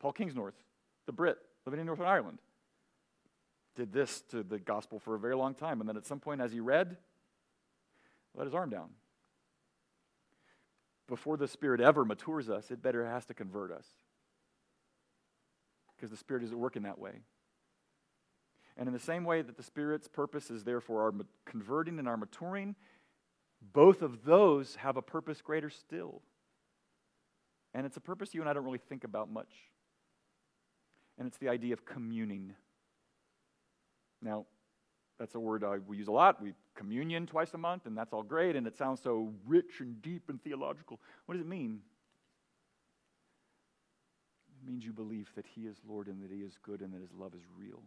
Paul 0.00 0.12
Kingsnorth, 0.12 0.54
the 1.06 1.12
Brit 1.12 1.38
living 1.66 1.80
in 1.80 1.86
Northern 1.86 2.06
Ireland, 2.06 2.38
did 3.76 3.92
this 3.92 4.22
to 4.30 4.42
the 4.42 4.58
gospel 4.58 4.98
for 4.98 5.14
a 5.14 5.18
very 5.18 5.34
long 5.34 5.54
time. 5.54 5.80
And 5.80 5.88
then 5.88 5.96
at 5.96 6.06
some 6.06 6.20
point, 6.20 6.40
as 6.40 6.52
he 6.52 6.60
read, 6.60 6.96
let 8.34 8.46
his 8.46 8.54
arm 8.54 8.70
down 8.70 8.90
before 11.06 11.36
the 11.36 11.48
Spirit 11.48 11.80
ever 11.80 12.04
matures 12.04 12.48
us, 12.48 12.70
it 12.70 12.82
better 12.82 13.04
has 13.04 13.24
to 13.26 13.34
convert 13.34 13.70
us. 13.70 13.86
Because 15.94 16.10
the 16.10 16.16
Spirit 16.16 16.42
is 16.42 16.52
at 16.52 16.58
work 16.58 16.76
in 16.76 16.84
that 16.84 16.98
way. 16.98 17.20
And 18.76 18.88
in 18.88 18.92
the 18.92 19.00
same 19.00 19.24
way 19.24 19.42
that 19.42 19.56
the 19.56 19.62
Spirit's 19.62 20.08
purpose 20.08 20.50
is 20.50 20.64
there 20.64 20.80
for 20.80 21.02
our 21.02 21.12
converting 21.44 21.98
and 21.98 22.08
our 22.08 22.16
maturing, 22.16 22.74
both 23.72 24.02
of 24.02 24.24
those 24.24 24.76
have 24.76 24.96
a 24.96 25.02
purpose 25.02 25.40
greater 25.40 25.70
still. 25.70 26.22
And 27.74 27.84
it's 27.84 27.96
a 27.96 28.00
purpose 28.00 28.34
you 28.34 28.40
and 28.40 28.48
I 28.48 28.52
don't 28.52 28.64
really 28.64 28.78
think 28.78 29.04
about 29.04 29.30
much. 29.30 29.50
And 31.18 31.26
it's 31.26 31.38
the 31.38 31.48
idea 31.48 31.72
of 31.72 31.84
communing. 31.84 32.54
Now, 34.22 34.46
that's 35.18 35.34
a 35.34 35.40
word 35.40 35.62
uh, 35.62 35.76
we 35.86 35.96
use 35.96 36.08
a 36.08 36.12
lot. 36.12 36.42
We 36.42 36.54
communion 36.74 37.26
twice 37.26 37.54
a 37.54 37.58
month, 37.58 37.86
and 37.86 37.96
that's 37.96 38.12
all 38.12 38.22
great, 38.22 38.56
and 38.56 38.66
it 38.66 38.76
sounds 38.76 39.00
so 39.00 39.32
rich 39.46 39.80
and 39.80 40.02
deep 40.02 40.28
and 40.28 40.42
theological. 40.42 41.00
What 41.26 41.34
does 41.34 41.42
it 41.42 41.48
mean? 41.48 41.80
It 44.60 44.68
means 44.68 44.84
you 44.84 44.92
believe 44.92 45.30
that 45.36 45.46
He 45.46 45.62
is 45.62 45.76
Lord 45.86 46.08
and 46.08 46.22
that 46.22 46.32
He 46.32 46.38
is 46.38 46.58
good 46.62 46.80
and 46.80 46.92
that 46.94 47.00
His 47.00 47.12
love 47.12 47.34
is 47.34 47.42
real. 47.56 47.82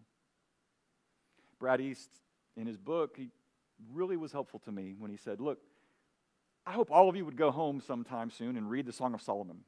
Brad 1.59 1.81
East, 1.81 2.09
in 2.55 2.67
his 2.67 2.77
book, 2.77 3.15
he 3.17 3.29
really 3.91 4.17
was 4.17 4.31
helpful 4.31 4.59
to 4.59 4.71
me 4.71 4.95
when 4.97 5.11
he 5.11 5.17
said, 5.17 5.39
Look, 5.39 5.59
I 6.65 6.71
hope 6.71 6.91
all 6.91 7.09
of 7.09 7.15
you 7.15 7.25
would 7.25 7.37
go 7.37 7.51
home 7.51 7.81
sometime 7.81 8.29
soon 8.29 8.57
and 8.57 8.69
read 8.69 8.85
the 8.85 8.93
Song 8.93 9.13
of 9.13 9.21
Solomon. 9.21 9.59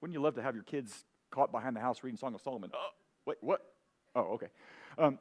Wouldn't 0.00 0.14
you 0.14 0.20
love 0.20 0.34
to 0.34 0.42
have 0.42 0.54
your 0.54 0.64
kids 0.64 1.04
caught 1.30 1.52
behind 1.52 1.76
the 1.76 1.80
house 1.80 2.02
reading 2.02 2.16
Song 2.18 2.34
of 2.34 2.40
Solomon? 2.40 2.70
Oh, 2.74 2.88
wait, 3.26 3.38
what? 3.40 3.60
Oh, 4.14 4.34
okay. 4.34 4.48
Um, 4.98 5.18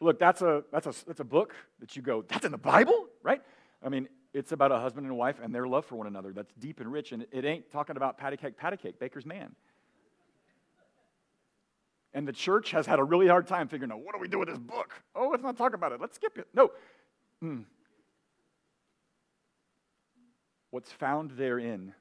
look, 0.00 0.18
that's 0.18 0.42
a, 0.42 0.64
that's, 0.72 0.86
a, 0.86 1.06
that's 1.06 1.20
a 1.20 1.24
book 1.24 1.54
that 1.80 1.96
you 1.96 2.02
go, 2.02 2.22
that's 2.22 2.44
in 2.44 2.52
the 2.52 2.58
Bible, 2.58 3.06
right? 3.22 3.40
I 3.82 3.88
mean, 3.88 4.08
it's 4.34 4.52
about 4.52 4.72
a 4.72 4.78
husband 4.78 5.06
and 5.06 5.16
wife 5.16 5.36
and 5.42 5.54
their 5.54 5.66
love 5.66 5.86
for 5.86 5.96
one 5.96 6.06
another. 6.06 6.32
That's 6.32 6.52
deep 6.58 6.80
and 6.80 6.92
rich, 6.92 7.12
and 7.12 7.26
it 7.32 7.44
ain't 7.44 7.70
talking 7.70 7.96
about 7.96 8.18
patty 8.18 8.36
cake, 8.36 8.56
patty 8.56 8.76
cake, 8.76 8.98
baker's 8.98 9.24
man. 9.24 9.54
And 12.12 12.26
the 12.26 12.32
church 12.32 12.70
has 12.70 12.86
had 12.86 12.98
a 12.98 13.04
really 13.04 13.28
hard 13.28 13.46
time 13.46 13.68
figuring 13.68 13.92
out 13.92 14.00
what 14.00 14.14
do 14.14 14.20
we 14.20 14.28
do 14.28 14.38
with 14.38 14.48
this 14.48 14.58
book? 14.58 14.94
Oh, 15.14 15.28
let's 15.28 15.42
not 15.42 15.56
talk 15.56 15.74
about 15.74 15.92
it. 15.92 16.00
Let's 16.00 16.16
skip 16.16 16.38
it. 16.38 16.48
No. 16.54 16.70
Mm. 17.42 17.64
What's 20.70 20.90
found 20.90 21.32
therein 21.32 21.94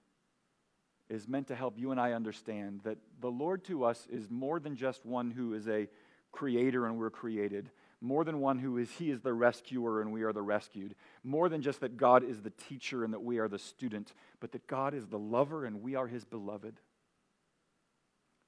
is 1.10 1.28
meant 1.28 1.48
to 1.48 1.56
help 1.56 1.78
you 1.78 1.92
and 1.92 2.00
I 2.00 2.14
understand 2.14 2.82
that 2.84 2.98
the 3.22 3.30
Lord 3.30 3.64
to 3.66 3.84
us 3.84 4.08
is 4.10 4.30
more 4.30 4.60
than 4.60 4.76
just 4.76 5.06
one 5.06 5.32
who 5.32 5.54
is 5.54 5.68
a 5.68 5.88
creator 6.32 6.86
and 6.86 6.98
we're 6.98 7.10
created, 7.10 7.70
more 8.02 8.24
than 8.24 8.40
one 8.40 8.60
who 8.60 8.78
is 8.78 8.90
He 8.92 9.12
is 9.12 9.22
the 9.22 9.34
rescuer 9.34 10.02
and 10.02 10.12
we 10.12 10.24
are 10.24 10.34
the 10.34 10.42
rescued, 10.42 10.96
more 11.24 11.48
than 11.48 11.62
just 11.62 11.80
that 11.82 11.98
God 11.98 12.24
is 12.24 12.42
the 12.42 12.50
teacher 12.50 13.04
and 13.04 13.14
that 13.14 13.24
we 13.24 13.38
are 13.40 13.48
the 13.48 13.60
student, 13.60 14.14
but 14.40 14.52
that 14.52 14.68
God 14.68 14.94
is 14.94 15.08
the 15.08 15.20
lover 15.20 15.66
and 15.66 15.82
we 15.82 15.96
are 15.96 16.08
His 16.08 16.26
beloved. 16.26 16.80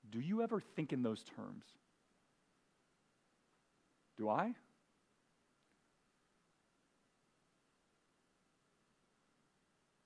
Do 0.10 0.20
you 0.20 0.42
ever 0.42 0.60
think 0.60 0.94
in 0.94 1.04
those 1.04 1.24
terms? 1.24 1.66
Do 4.18 4.30
I? 4.30 4.54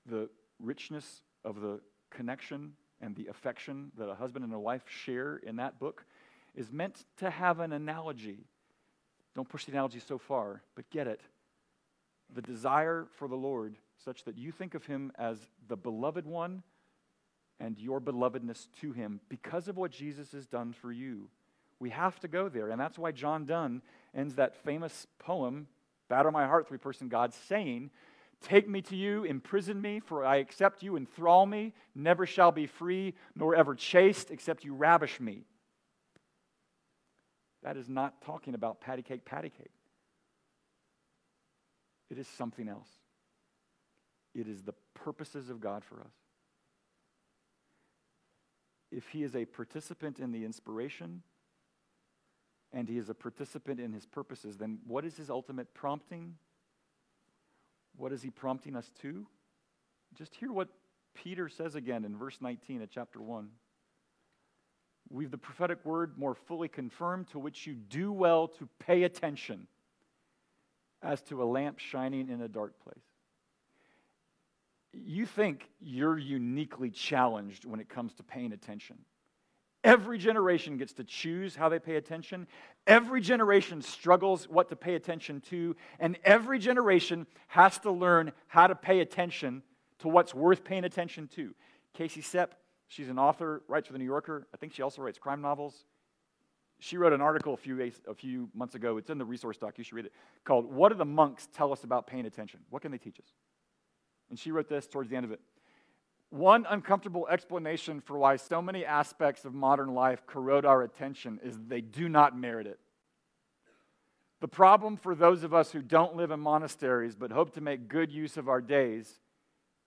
The 0.06 0.30
richness 0.60 1.22
of 1.46 1.62
the 1.62 1.80
connection 2.12 2.74
and 3.02 3.15
the 3.15 3.28
affection 3.28 3.91
that 3.97 4.10
a 4.10 4.15
husband 4.15 4.45
and 4.45 4.54
a 4.54 4.60
wife 4.60 4.84
share 4.88 5.38
in 5.38 5.56
that 5.56 5.80
book 5.80 6.06
is 6.56 6.71
meant 6.71 7.06
to 7.17 7.30
have 7.30 7.60
an 7.60 7.74
analogy. 7.74 8.45
Don't 9.36 9.50
push 9.50 9.65
the 9.65 9.71
analogy 9.71 10.00
so 10.00 10.17
far, 10.17 10.62
but 10.76 10.89
get 10.89 11.08
it. 11.08 11.21
The 12.34 12.41
desire 12.41 13.08
for 13.17 13.28
the 13.28 13.36
Lord, 13.36 13.76
such 14.04 14.24
that 14.26 14.38
you 14.38 14.52
think 14.52 14.76
of 14.76 14.86
him 14.86 15.12
as 15.17 15.39
the 15.67 15.78
beloved 15.78 16.26
one 16.26 16.63
and 17.60 17.78
your 17.78 18.02
belovedness 18.02 18.67
to 18.82 18.91
him 18.91 19.19
because 19.30 19.67
of 19.67 19.78
what 19.78 19.91
Jesus 19.91 20.32
has 20.32 20.45
done 20.45 20.74
for 20.74 20.91
you. 20.91 21.30
We 21.80 21.89
have 21.91 22.19
to 22.21 22.28
go 22.28 22.50
there. 22.50 22.69
And 22.69 22.80
that's 22.80 23.00
why 23.00 23.12
John 23.12 23.45
Donne 23.45 23.82
ends 24.15 24.36
that 24.36 24.56
famous 24.63 25.08
poem, 25.19 25.67
Batter 26.10 26.32
My 26.32 26.45
Heart, 26.45 26.67
Three 26.67 26.78
Person 26.78 27.08
God, 27.08 27.34
saying, 27.34 27.89
Take 28.41 28.67
me 28.67 28.82
to 28.84 28.95
you, 28.95 29.23
imprison 29.23 29.80
me, 29.80 29.99
for 29.99 30.25
I 30.25 30.38
accept 30.38 30.82
you, 30.82 30.97
enthrall 30.97 31.45
me, 31.45 31.73
never 31.93 32.25
shall 32.25 32.51
be 32.51 32.65
free, 32.65 33.13
nor 33.36 33.56
ever 33.56 33.75
chaste, 33.75 34.32
except 34.32 34.63
you 34.63 34.73
ravish 34.73 35.19
me. 35.19 35.43
That 37.62 37.77
is 37.77 37.88
not 37.88 38.21
talking 38.23 38.56
about 38.56 38.82
patty 38.82 39.04
cake, 39.04 39.25
patty 39.25 39.49
cake. 39.49 39.71
It 42.10 42.17
is 42.17 42.27
something 42.27 42.67
else. 42.67 42.89
It 44.34 44.47
is 44.47 44.63
the 44.63 44.73
purposes 44.95 45.49
of 45.49 45.62
God 45.62 45.84
for 45.84 46.01
us. 46.01 46.13
If 48.91 49.08
He 49.10 49.23
is 49.23 49.36
a 49.36 49.45
participant 49.45 50.19
in 50.19 50.32
the 50.32 50.43
inspiration 50.43 51.21
and 52.73 52.89
He 52.89 52.97
is 52.97 53.10
a 53.10 53.13
participant 53.13 53.80
in 53.80 53.93
His 53.93 54.06
purposes, 54.08 54.58
then 54.58 54.80
what 54.88 55.06
is 55.06 55.15
His 55.15 55.30
ultimate 55.30 55.73
prompting? 55.75 56.36
What 58.02 58.12
is 58.12 58.24
He 58.24 58.32
prompting 58.32 58.76
us 58.76 58.92
to? 59.04 59.28
Just 60.16 60.34
hear 60.34 60.52
what 60.52 60.70
Peter 61.14 61.48
says 61.48 61.76
again 61.76 62.04
in 62.04 62.18
verse 62.18 62.36
19 62.42 62.82
of 62.82 62.90
chapter 62.90 63.22
1. 63.22 63.48
we've 65.12 65.30
the 65.30 65.38
prophetic 65.38 65.86
word 65.86 66.18
more 66.18 66.34
fully 66.34 66.68
confirmed, 66.68 67.28
to 67.28 67.38
which 67.38 67.68
you 67.68 67.76
do 67.76 68.12
well 68.12 68.48
to 68.48 68.68
pay 68.80 69.04
attention 69.04 69.68
as 71.04 71.22
to 71.22 71.44
a 71.44 71.46
lamp 71.46 71.78
shining 71.78 72.30
in 72.30 72.42
a 72.42 72.48
dark 72.48 72.74
place. 72.84 73.06
You 74.94 75.28
think 75.28 75.70
you're 75.80 76.18
uniquely 76.18 76.90
challenged 76.90 77.66
when 77.66 77.80
it 77.80 77.88
comes 77.88 78.16
to 78.16 78.24
paying 78.24 78.52
attention. 78.52 78.98
Every 79.84 80.20
generation 80.20 80.78
gets 80.78 80.94
to 80.94 81.04
choose 81.04 81.56
how 81.56 81.70
they 81.70 81.80
pay 81.80 81.96
attention. 81.96 82.48
Every 82.86 83.20
generation 83.20 83.82
struggles 83.82 84.48
what 84.48 84.70
to 84.70 84.76
pay 84.76 84.94
attention 84.94 85.41
to. 85.50 85.76
And 86.00 86.17
every 86.24 86.60
generation 86.60 87.26
has 87.48 87.80
to 87.80 87.91
learn 87.91 88.32
how 88.48 88.67
to 88.67 88.76
pay 88.76 89.00
attention 89.00 89.63
to 90.00 90.08
what's 90.08 90.36
worth 90.36 90.63
paying 90.63 90.84
attention 90.84 91.28
to. 91.36 91.56
Casey 91.94 92.22
Cep, 92.22 92.56
she's 92.88 93.10
an 93.10 93.17
author, 93.17 93.63
writes 93.67 93.88
for 93.88 93.94
The 93.94 94.00
New 94.00 94.06
Yorker. 94.06 94.48
I 94.54 94.58
think 94.58 94.74
she 94.74 94.84
also 94.84 95.02
writes 95.02 95.17
crime 95.17 95.41
novels. 95.41 95.86
She 96.80 96.98
wrote 96.98 97.13
an 97.13 97.22
article 97.22 97.54
a 97.54 97.58
few, 97.58 97.91
a 98.08 98.13
few 98.13 98.50
months 98.56 98.76
ago. 98.76 98.98
It's 98.98 99.10
in 99.10 99.17
the 99.17 99.26
resource 99.26 99.58
doc. 99.58 99.78
You 99.78 99.84
should 99.84 99.96
read 99.96 100.06
it. 100.06 100.13
Called 100.44 100.72
What 100.72 100.89
Do 100.89 100.96
the 100.96 101.06
Monks 101.06 101.48
Tell 101.54 101.72
Us 101.72 101.84
About 101.84 102.08
Paying 102.08 102.26
Attention? 102.26 102.60
What 102.70 102.82
can 102.82 102.91
they 102.91 102.98
teach 102.98 103.20
us? 103.20 103.28
And 104.30 104.39
she 104.39 104.52
wrote 104.52 104.70
this 104.70 104.88
towards 104.88 105.10
the 105.10 105.15
end 105.15 105.26
of 105.26 105.32
it. 105.32 105.39
One 106.32 106.65
uncomfortable 106.70 107.28
explanation 107.28 108.00
for 108.00 108.17
why 108.17 108.38
so 108.38 108.62
many 108.62 108.86
aspects 108.86 109.44
of 109.44 109.54
modern 109.54 109.94
life 109.94 110.26
corrode 110.26 110.65
our 110.65 110.82
attention 110.82 111.39
is 111.44 111.60
they 111.67 111.82
do 111.82 112.08
not 112.08 112.38
merit 112.38 112.67
it. 112.67 112.80
The 114.39 114.48
problem 114.48 114.96
for 114.96 115.13
those 115.13 115.44
of 115.44 115.54
us 115.54 115.72
who 115.72 115.82
don't 115.82 116.15
live 116.15 116.32
in 116.32 116.39
monasteries 116.39 117.15
but 117.15 117.32
hope 117.32 117.54
to 117.56 117.62
make 117.62 117.89
good 117.89 118.12
use 118.12 118.38
of 118.38 118.48
our 118.48 118.62
days 118.62 119.20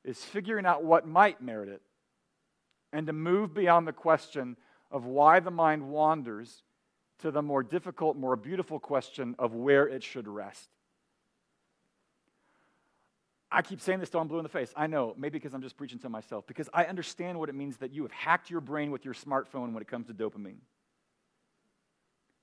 is 0.05 0.23
figuring 0.23 0.67
out 0.67 0.85
what 0.85 1.09
might 1.09 1.41
merit 1.41 1.71
it 1.71 1.81
and 2.93 3.07
to 3.07 3.15
move 3.15 3.55
beyond 3.55 3.89
the 3.89 3.93
question 3.93 4.57
of 4.91 5.07
why 5.07 5.41
the 5.41 5.51
mind 5.51 5.89
wanders 5.89 6.63
to 7.21 7.31
the 7.31 7.43
more 7.43 7.63
difficult, 7.63 8.17
more 8.17 8.37
beautiful 8.37 8.79
question 8.79 9.35
of 9.39 9.55
where 9.55 9.89
it 9.89 10.05
should 10.05 10.29
rest. 10.29 10.69
I 13.51 13.63
keep 13.63 13.81
saying 13.81 14.01
this 14.01 14.11
till 14.11 14.21
I'm 14.21 14.29
blue 14.29 14.39
in 14.39 14.43
the 14.43 14.49
face. 14.49 14.73
I 14.77 14.87
know, 14.87 15.15
maybe 15.17 15.39
because 15.39 15.55
I'm 15.55 15.63
just 15.63 15.77
preaching 15.77 15.99
to 16.01 16.09
myself, 16.09 16.47
because 16.47 16.69
I 16.75 16.85
understand 16.87 17.39
what 17.39 17.49
it 17.49 17.55
means 17.55 17.77
that 17.79 17.93
you 17.93 18.03
have 18.03 18.13
hacked 18.13 18.51
your 18.51 18.61
brain 18.61 18.91
with 18.91 19.05
your 19.05 19.15
smartphone 19.15 19.73
when 19.73 19.81
it 19.81 19.89
comes 19.89 20.07
to 20.09 20.15
dopamine. 20.15 20.59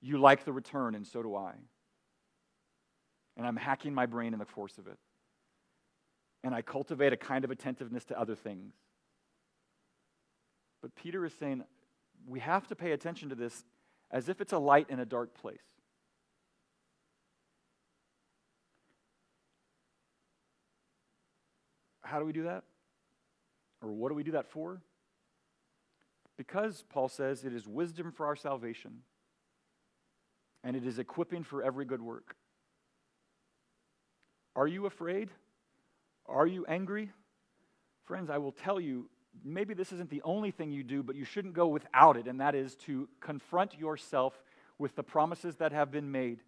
You 0.02 0.18
like 0.18 0.46
the 0.46 0.54
return, 0.54 0.96
and 0.96 1.06
so 1.06 1.22
do 1.22 1.36
I. 1.36 1.54
And 3.38 3.46
I'm 3.46 3.58
hacking 3.58 3.94
my 3.94 4.06
brain 4.06 4.34
in 4.34 4.40
the 4.40 4.46
force 4.46 4.78
of 4.78 4.88
it. 4.88 4.98
And 6.44 6.56
I 6.56 6.62
cultivate 6.62 7.14
a 7.14 7.18
kind 7.18 7.44
of 7.44 7.52
attentiveness 7.52 8.06
to 8.06 8.20
other 8.20 8.36
things. 8.36 8.74
But 10.82 10.96
Peter 10.96 11.26
is 11.26 11.34
saying 11.34 11.64
we 12.28 12.40
have 12.40 12.68
to 12.68 12.76
pay 12.76 12.92
attention 12.92 13.30
to 13.30 13.36
this 13.36 13.64
as 14.10 14.30
if 14.30 14.42
it's 14.42 14.54
a 14.54 14.58
light 14.58 14.90
in 14.90 15.00
a 15.00 15.06
dark 15.06 15.34
place. 15.34 15.60
How 22.12 22.20
do 22.20 22.26
we 22.26 22.34
do 22.34 22.44
that? 22.44 22.64
Or 23.82 23.90
what 23.90 24.10
do 24.10 24.16
we 24.16 24.24
do 24.24 24.34
that 24.34 24.50
for? 24.50 24.82
Because, 26.38 26.84
Paul 26.90 27.08
says, 27.08 27.46
it 27.46 27.54
is 27.54 27.66
wisdom 27.66 28.12
for 28.12 28.26
our 28.26 28.36
salvation, 28.36 29.04
and 30.62 30.76
it 30.76 30.86
is 30.86 31.00
equipping 31.00 31.44
for 31.44 31.64
every 31.64 31.86
good 31.86 32.02
work. 32.02 32.36
Are 34.58 34.68
you 34.68 34.88
afraid? 34.88 35.30
Are 36.26 36.46
you 36.46 36.66
angry? 36.66 37.12
Friends, 38.04 38.30
I 38.30 38.40
will 38.40 38.52
tell 38.52 38.82
you, 38.82 39.10
maybe 39.46 39.74
this 39.74 39.94
isn't 39.94 40.10
the 40.10 40.22
only 40.24 40.52
thing 40.52 40.70
you 40.70 40.84
do, 40.84 41.04
but 41.04 41.16
you 41.16 41.24
shouldn't 41.24 41.54
go 41.54 41.68
without 41.68 42.18
it, 42.18 42.28
and 42.28 42.42
that 42.42 42.56
is 42.56 42.76
to 42.88 43.08
confront 43.22 43.80
yourself 43.80 44.44
with 44.78 44.98
the 44.98 45.04
promises 45.04 45.56
that 45.58 45.72
have 45.72 45.92
been 45.92 46.12
made 46.12 46.42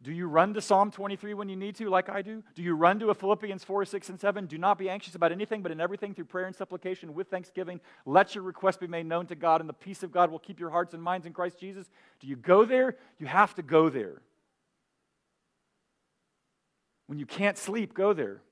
do 0.00 0.12
you 0.12 0.28
run 0.28 0.54
to 0.54 0.60
Psalm 0.60 0.92
23 0.92 1.34
when 1.34 1.48
you 1.48 1.56
need 1.56 1.74
to, 1.76 1.90
like 1.90 2.08
I 2.08 2.22
do? 2.22 2.44
Do 2.54 2.62
you 2.62 2.76
run 2.76 3.00
to 3.00 3.10
a 3.10 3.14
Philippians 3.14 3.64
4, 3.64 3.84
6, 3.84 4.08
and 4.10 4.20
7? 4.20 4.46
Do 4.46 4.56
not 4.56 4.78
be 4.78 4.88
anxious 4.88 5.16
about 5.16 5.32
anything, 5.32 5.60
but 5.60 5.72
in 5.72 5.80
everything 5.80 6.14
through 6.14 6.26
prayer 6.26 6.46
and 6.46 6.54
supplication 6.54 7.14
with 7.14 7.28
thanksgiving, 7.28 7.80
let 8.06 8.34
your 8.34 8.44
request 8.44 8.78
be 8.78 8.86
made 8.86 9.06
known 9.06 9.26
to 9.26 9.34
God, 9.34 9.60
and 9.60 9.68
the 9.68 9.74
peace 9.74 10.04
of 10.04 10.12
God 10.12 10.30
will 10.30 10.38
keep 10.38 10.60
your 10.60 10.70
hearts 10.70 10.94
and 10.94 11.02
minds 11.02 11.26
in 11.26 11.32
Christ 11.32 11.58
Jesus. 11.58 11.90
Do 12.20 12.28
you 12.28 12.36
go 12.36 12.64
there? 12.64 12.96
You 13.18 13.26
have 13.26 13.56
to 13.56 13.62
go 13.62 13.88
there. 13.88 14.22
When 17.08 17.18
you 17.18 17.26
can't 17.26 17.58
sleep, 17.58 17.92
go 17.92 18.12
there. 18.12 18.42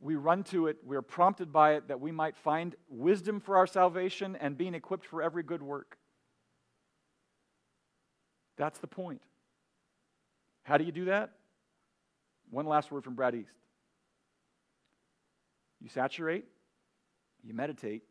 We 0.00 0.16
run 0.16 0.42
to 0.44 0.68
it, 0.68 0.78
we 0.84 0.96
are 0.96 1.02
prompted 1.02 1.52
by 1.52 1.74
it 1.74 1.88
that 1.88 2.00
we 2.00 2.10
might 2.10 2.36
find 2.36 2.74
wisdom 2.88 3.40
for 3.40 3.56
our 3.56 3.66
salvation 3.66 4.36
and 4.36 4.56
being 4.56 4.74
equipped 4.74 5.06
for 5.06 5.22
every 5.22 5.42
good 5.42 5.62
work. 5.62 5.97
That's 8.58 8.78
the 8.80 8.86
point. 8.86 9.22
How 10.64 10.76
do 10.76 10.84
you 10.84 10.92
do 10.92 11.06
that? 11.06 11.30
One 12.50 12.66
last 12.66 12.92
word 12.92 13.04
from 13.04 13.14
Brad 13.14 13.34
East. 13.34 13.54
You 15.80 15.88
saturate, 15.88 16.44
you 17.42 17.54
meditate, 17.54 18.02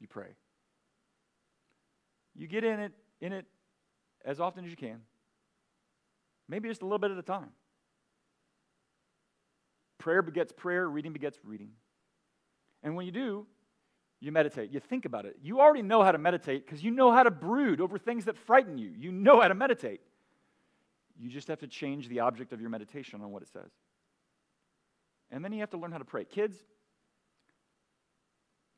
you 0.00 0.08
pray. 0.08 0.34
You 2.34 2.48
get 2.48 2.64
in 2.64 2.80
it, 2.80 2.92
in 3.20 3.32
it 3.32 3.46
as 4.24 4.40
often 4.40 4.64
as 4.64 4.70
you 4.70 4.76
can. 4.76 5.00
Maybe 6.48 6.68
just 6.68 6.82
a 6.82 6.84
little 6.84 6.98
bit 6.98 7.10
at 7.10 7.18
a 7.18 7.22
time. 7.22 7.50
Prayer 9.98 10.22
begets 10.22 10.52
prayer, 10.52 10.88
reading 10.88 11.12
begets 11.12 11.38
reading. 11.44 11.70
And 12.82 12.96
when 12.96 13.04
you 13.04 13.12
do, 13.12 13.46
you 14.26 14.32
meditate. 14.32 14.72
You 14.72 14.80
think 14.80 15.04
about 15.04 15.24
it. 15.24 15.36
You 15.42 15.60
already 15.60 15.82
know 15.82 16.02
how 16.02 16.12
to 16.12 16.18
meditate 16.18 16.66
because 16.66 16.82
you 16.82 16.90
know 16.90 17.12
how 17.12 17.22
to 17.22 17.30
brood 17.30 17.80
over 17.80 17.98
things 17.98 18.26
that 18.26 18.36
frighten 18.36 18.76
you. 18.76 18.92
You 18.96 19.12
know 19.12 19.40
how 19.40 19.48
to 19.48 19.54
meditate. 19.54 20.00
You 21.18 21.30
just 21.30 21.48
have 21.48 21.60
to 21.60 21.66
change 21.66 22.08
the 22.08 22.20
object 22.20 22.52
of 22.52 22.60
your 22.60 22.68
meditation 22.68 23.22
on 23.22 23.30
what 23.30 23.42
it 23.42 23.48
says. 23.48 23.70
And 25.30 25.44
then 25.44 25.52
you 25.52 25.60
have 25.60 25.70
to 25.70 25.78
learn 25.78 25.92
how 25.92 25.98
to 25.98 26.04
pray. 26.04 26.24
Kids, 26.24 26.56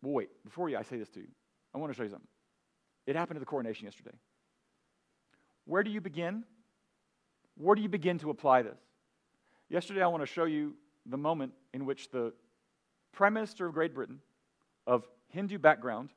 well, 0.02 0.12
wait, 0.12 0.28
before 0.44 0.68
I 0.76 0.82
say 0.82 0.98
this 0.98 1.08
to 1.10 1.20
you, 1.20 1.28
I 1.74 1.78
want 1.78 1.92
to 1.92 1.96
show 1.96 2.04
you 2.04 2.10
something. 2.10 2.28
It 3.06 3.16
happened 3.16 3.38
at 3.38 3.40
the 3.40 3.46
coronation 3.46 3.86
yesterday. 3.86 4.16
Where 5.64 5.82
do 5.82 5.90
you 5.90 6.00
begin? 6.00 6.44
Where 7.56 7.74
do 7.74 7.82
you 7.82 7.88
begin 7.88 8.18
to 8.20 8.30
apply 8.30 8.62
this? 8.62 8.78
Yesterday, 9.68 10.02
I 10.02 10.06
want 10.06 10.22
to 10.22 10.26
show 10.26 10.44
you 10.44 10.74
the 11.06 11.16
moment 11.16 11.52
in 11.74 11.84
which 11.84 12.10
the 12.10 12.32
Prime 13.12 13.34
Minister 13.34 13.66
of 13.66 13.74
Great 13.74 13.94
Britain, 13.94 14.20
of 14.86 15.06
Hindu 15.28 15.58
background, 15.58 16.10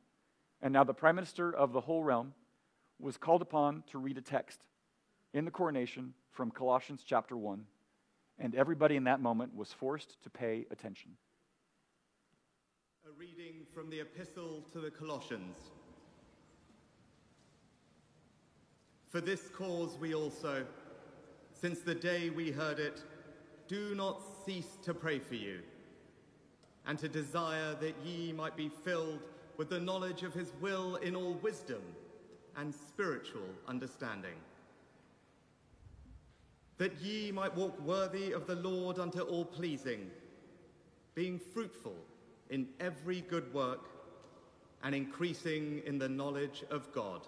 and 0.62 0.74
now 0.74 0.84
the 0.84 0.94
prime 0.94 1.16
minister 1.16 1.54
of 1.54 1.74
the 1.74 1.82
whole 1.82 2.04
realm, 2.04 2.34
was 3.00 3.18
called 3.18 3.42
upon 3.42 3.84
to 3.92 3.98
read 3.98 4.18
a 4.18 4.22
text 4.22 4.60
in 5.34 5.46
the 5.46 5.52
coronation 5.52 6.14
from 6.32 6.52
Colossians 6.52 7.04
chapter 7.06 7.36
1, 7.36 7.66
and 8.40 8.56
everybody 8.56 8.96
in 8.96 9.04
that 9.06 9.20
moment 9.20 9.56
was 9.56 9.74
forced 9.74 10.22
to 10.24 10.30
pay 10.30 10.66
attention. 10.72 11.12
A 13.08 13.12
reading 13.20 13.66
from 13.74 13.90
the 13.90 14.00
Epistle 14.00 14.64
to 14.72 14.80
the 14.80 14.92
Colossians. 14.92 15.58
For 19.10 19.20
this 19.20 19.50
cause 19.50 19.98
we 20.00 20.14
also, 20.14 20.66
since 21.60 21.80
the 21.80 21.96
day 21.96 22.30
we 22.30 22.52
heard 22.52 22.80
it, 22.80 23.04
do 23.68 23.94
not 23.96 24.22
cease 24.46 24.78
to 24.84 24.94
pray 24.94 25.20
for 25.20 25.36
you 25.36 25.62
and 26.88 26.98
to 27.00 27.08
desire 27.08 27.76
that 27.76 27.96
ye 28.04 28.32
might 28.32 28.56
be 28.56 28.70
filled 28.70 29.20
with 29.58 29.70
the 29.70 29.80
knowledge 29.80 30.24
of 30.24 30.34
his 30.34 30.52
will 30.60 30.96
in 30.98 31.16
all 31.16 31.34
wisdom 31.36 31.82
and 32.58 32.74
spiritual 32.74 33.48
understanding. 33.68 34.36
That 36.78 37.00
ye 37.00 37.32
might 37.32 37.56
walk 37.56 37.80
worthy 37.82 38.32
of 38.32 38.48
the 38.48 38.56
Lord 38.56 38.98
unto 38.98 39.22
all 39.22 39.46
pleasing, 39.46 40.10
being 41.14 41.40
fruitful 41.40 41.96
in 42.50 42.68
every 42.80 43.22
good 43.22 43.54
work 43.54 43.88
and 44.84 44.96
increasing 44.96 45.82
in 45.86 46.00
the 46.00 46.10
knowledge 46.10 46.64
of 46.72 46.92
God. 46.92 47.22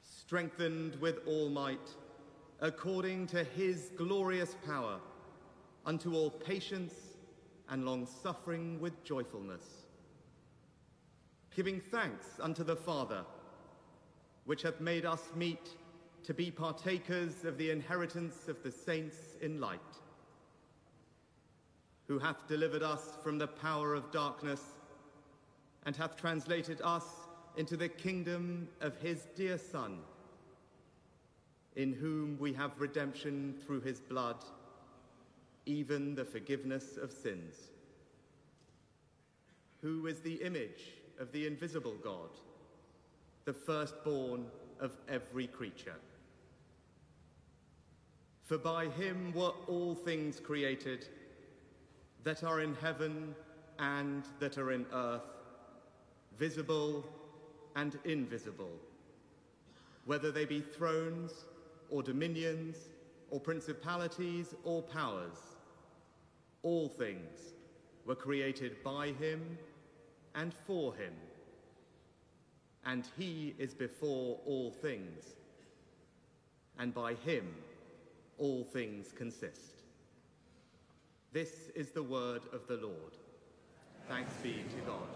Strengthened 0.00 0.96
with 1.00 1.18
all 1.26 1.48
might, 1.48 1.90
according 2.60 3.26
to 3.28 3.42
his 3.44 3.90
glorious 3.96 4.56
power, 4.64 4.98
unto 5.84 6.14
all 6.14 6.30
patience 6.30 6.94
and 7.68 7.84
long 7.84 8.06
suffering 8.06 8.80
with 8.80 9.04
joyfulness, 9.04 9.64
giving 11.54 11.80
thanks 11.80 12.26
unto 12.40 12.62
the 12.62 12.76
Father, 12.76 13.24
which 14.44 14.62
hath 14.62 14.80
made 14.80 15.04
us 15.04 15.22
meet 15.34 15.70
to 16.22 16.34
be 16.34 16.50
partakers 16.50 17.44
of 17.44 17.58
the 17.58 17.70
inheritance 17.70 18.48
of 18.48 18.62
the 18.62 18.70
saints 18.70 19.16
in 19.40 19.60
light, 19.60 19.80
who 22.08 22.18
hath 22.18 22.46
delivered 22.46 22.82
us 22.82 23.16
from 23.22 23.38
the 23.38 23.46
power 23.46 23.94
of 23.94 24.10
darkness 24.12 24.62
and 25.84 25.96
hath 25.96 26.16
translated 26.16 26.80
us 26.82 27.04
into 27.56 27.76
the 27.76 27.88
kingdom 27.88 28.68
of 28.80 28.96
his 28.98 29.26
dear 29.34 29.56
Son, 29.56 29.98
in 31.74 31.92
whom 31.92 32.36
we 32.38 32.52
have 32.52 32.72
redemption 32.78 33.54
through 33.64 33.80
his 33.80 34.00
blood, 34.00 34.44
even 35.66 36.14
the 36.14 36.24
forgiveness 36.24 36.96
of 36.96 37.12
sins, 37.12 37.54
who 39.82 40.06
is 40.06 40.20
the 40.20 40.34
image 40.34 40.94
of 41.18 41.32
the 41.32 41.46
invisible 41.46 41.96
God, 42.02 42.30
the 43.44 43.52
firstborn 43.52 44.46
of 44.80 44.96
every 45.08 45.46
creature. 45.46 45.96
For 48.44 48.58
by 48.58 48.86
him 48.86 49.32
were 49.34 49.52
all 49.66 49.94
things 49.94 50.38
created 50.38 51.08
that 52.22 52.44
are 52.44 52.60
in 52.60 52.74
heaven 52.76 53.34
and 53.80 54.24
that 54.38 54.56
are 54.56 54.72
in 54.72 54.86
earth, 54.92 55.22
visible 56.38 57.04
and 57.74 57.98
invisible, 58.04 58.78
whether 60.04 60.30
they 60.30 60.44
be 60.44 60.60
thrones 60.60 61.32
or 61.90 62.02
dominions 62.02 62.76
or 63.30 63.40
principalities 63.40 64.54
or 64.64 64.82
powers. 64.82 65.55
All 66.66 66.88
things 66.88 67.54
were 68.06 68.16
created 68.16 68.82
by 68.82 69.12
him 69.20 69.56
and 70.34 70.52
for 70.66 70.92
him. 70.96 71.12
And 72.84 73.04
he 73.16 73.54
is 73.56 73.72
before 73.72 74.40
all 74.44 74.72
things, 74.72 75.36
and 76.76 76.92
by 76.92 77.14
him 77.14 77.46
all 78.36 78.64
things 78.64 79.12
consist. 79.12 79.84
This 81.32 81.70
is 81.76 81.90
the 81.90 82.02
word 82.02 82.42
of 82.52 82.66
the 82.66 82.78
Lord. 82.78 83.14
Thanks 84.08 84.34
be 84.42 84.54
to 84.54 84.86
God. 84.88 85.08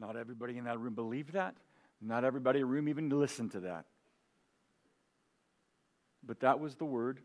Not 0.00 0.16
everybody 0.16 0.56
in 0.56 0.64
that 0.64 0.80
room 0.80 0.94
believed 0.94 1.34
that. 1.34 1.54
Not 2.00 2.24
everybody 2.24 2.60
in 2.60 2.66
the 2.66 2.72
room 2.72 2.88
even 2.88 3.10
listened 3.10 3.52
to 3.52 3.60
that. 3.60 3.84
But 6.26 6.40
that 6.40 6.58
was 6.58 6.76
the 6.76 6.86
word, 6.86 7.20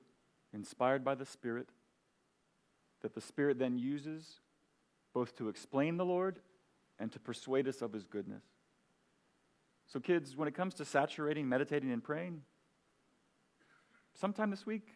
inspired 0.54 1.04
by 1.04 1.16
the 1.16 1.26
Spirit, 1.26 1.70
that 3.02 3.14
the 3.14 3.22
Spirit 3.22 3.60
then 3.60 3.78
uses 3.78 4.39
both 5.14 5.36
to 5.38 5.50
explain 5.50 5.97
the 5.97 6.06
Lord 6.06 6.39
and 7.00 7.12
to 7.12 7.20
persuade 7.20 7.68
us 7.68 7.82
of 7.82 7.93
his 7.93 8.06
goodness. 8.08 8.43
So, 9.88 10.00
kids, 10.00 10.36
when 10.36 10.47
it 10.47 10.54
comes 10.54 10.76
to 10.76 10.86
saturating, 10.86 11.50
meditating, 11.50 11.91
and 11.91 12.04
praying, 12.04 12.41
sometime 14.14 14.52
this 14.52 14.66
week, 14.66 14.88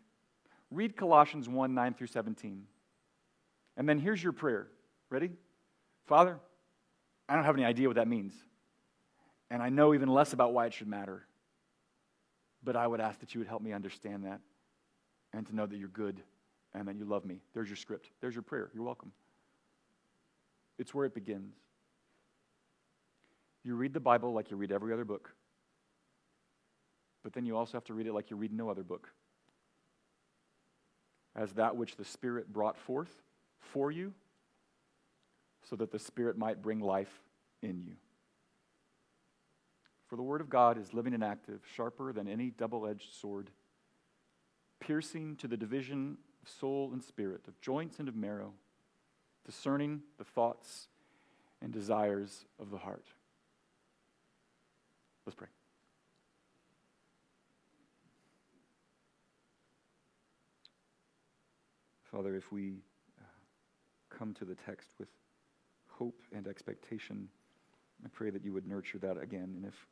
read 0.69 0.95
Colossians 0.95 1.49
1 1.49 1.73
9 1.73 1.93
through 1.93 2.07
17. 2.07 2.65
And 3.75 3.89
then 3.89 3.97
here's 3.99 4.21
your 4.21 4.33
prayer. 4.33 4.67
Ready? 5.09 5.31
Father, 6.05 6.37
I 7.27 7.35
don't 7.35 7.45
have 7.45 7.55
any 7.55 7.65
idea 7.65 7.87
what 7.87 7.95
that 7.95 8.07
means. 8.07 8.33
And 9.49 9.63
I 9.63 9.69
know 9.69 9.93
even 9.93 10.09
less 10.09 10.33
about 10.33 10.53
why 10.53 10.67
it 10.67 10.73
should 10.73 10.87
matter. 10.87 11.25
But 12.63 12.75
I 12.75 12.85
would 12.85 13.01
ask 13.01 13.19
that 13.19 13.33
you 13.33 13.39
would 13.39 13.47
help 13.47 13.61
me 13.61 13.73
understand 13.73 14.25
that 14.25 14.41
and 15.33 15.45
to 15.47 15.55
know 15.55 15.65
that 15.65 15.77
you're 15.77 15.87
good 15.89 16.21
and 16.73 16.87
that 16.87 16.95
you 16.95 17.05
love 17.05 17.25
me. 17.25 17.41
There's 17.53 17.69
your 17.69 17.77
script. 17.77 18.09
There's 18.21 18.35
your 18.35 18.43
prayer. 18.43 18.69
You're 18.73 18.83
welcome. 18.83 19.11
It's 20.77 20.93
where 20.93 21.05
it 21.05 21.13
begins. 21.13 21.53
You 23.63 23.75
read 23.75 23.93
the 23.93 23.99
Bible 23.99 24.33
like 24.33 24.51
you 24.51 24.57
read 24.57 24.71
every 24.71 24.91
other 24.91 25.05
book, 25.05 25.31
but 27.23 27.33
then 27.33 27.45
you 27.45 27.55
also 27.55 27.73
have 27.73 27.85
to 27.85 27.93
read 27.93 28.07
it 28.07 28.13
like 28.13 28.29
you 28.29 28.35
read 28.35 28.51
no 28.51 28.69
other 28.69 28.83
book. 28.83 29.09
As 31.35 31.53
that 31.53 31.75
which 31.75 31.95
the 31.95 32.03
Spirit 32.03 32.51
brought 32.51 32.77
forth 32.77 33.21
for 33.59 33.89
you, 33.89 34.13
so 35.69 35.75
that 35.77 35.91
the 35.91 35.99
Spirit 35.99 36.37
might 36.37 36.61
bring 36.61 36.79
life 36.79 37.21
in 37.61 37.81
you. 37.81 37.93
For 40.07 40.17
the 40.17 40.21
Word 40.21 40.41
of 40.41 40.49
God 40.49 40.77
is 40.77 40.93
living 40.93 41.13
and 41.13 41.23
active, 41.23 41.61
sharper 41.73 42.11
than 42.11 42.27
any 42.27 42.49
double 42.49 42.85
edged 42.85 43.13
sword, 43.13 43.49
piercing 44.85 45.35
to 45.37 45.47
the 45.47 45.57
division 45.57 46.17
of 46.41 46.49
soul 46.49 46.89
and 46.91 47.01
spirit, 47.01 47.41
of 47.47 47.59
joints 47.61 47.99
and 47.99 48.07
of 48.07 48.15
marrow 48.15 48.53
discerning 49.45 50.01
the 50.17 50.23
thoughts 50.23 50.87
and 51.61 51.71
desires 51.71 52.45
of 52.59 52.69
the 52.69 52.77
heart. 52.77 53.05
Let's 55.25 55.35
pray. 55.35 55.47
Father, 62.03 62.35
if 62.35 62.51
we 62.51 62.73
uh, 63.19 63.23
come 64.09 64.33
to 64.35 64.45
the 64.45 64.55
text 64.55 64.89
with 64.99 65.09
hope 65.89 66.21
and 66.31 66.47
expectation, 66.47 67.27
I 68.05 68.09
pray 68.09 68.29
that 68.29 68.43
you 68.43 68.53
would 68.53 68.67
nurture 68.67 68.97
that 68.99 69.17
again. 69.21 69.53
And 69.55 69.65
if 69.65 69.87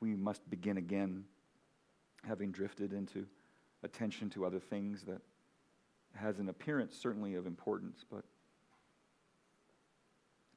we 0.00 0.14
must 0.14 0.48
begin 0.48 0.78
again, 0.78 1.24
having 2.26 2.50
drifted 2.50 2.92
into 2.92 3.26
attention 3.82 4.30
to 4.30 4.44
other 4.44 4.60
things 4.60 5.02
that 5.04 5.20
has 6.14 6.38
an 6.38 6.48
appearance 6.48 6.96
certainly 6.96 7.34
of 7.34 7.46
importance, 7.46 8.04
but 8.10 8.24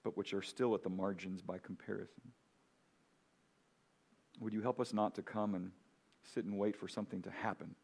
but 0.03 0.17
which 0.17 0.33
are 0.33 0.41
still 0.41 0.73
at 0.73 0.83
the 0.83 0.89
margins 0.89 1.41
by 1.41 1.57
comparison. 1.59 2.31
Would 4.39 4.53
you 4.53 4.61
help 4.61 4.79
us 4.79 4.93
not 4.93 5.15
to 5.15 5.21
come 5.21 5.53
and 5.53 5.71
sit 6.23 6.45
and 6.45 6.57
wait 6.57 6.75
for 6.75 6.87
something 6.87 7.21
to 7.21 7.29
happen, 7.29 7.75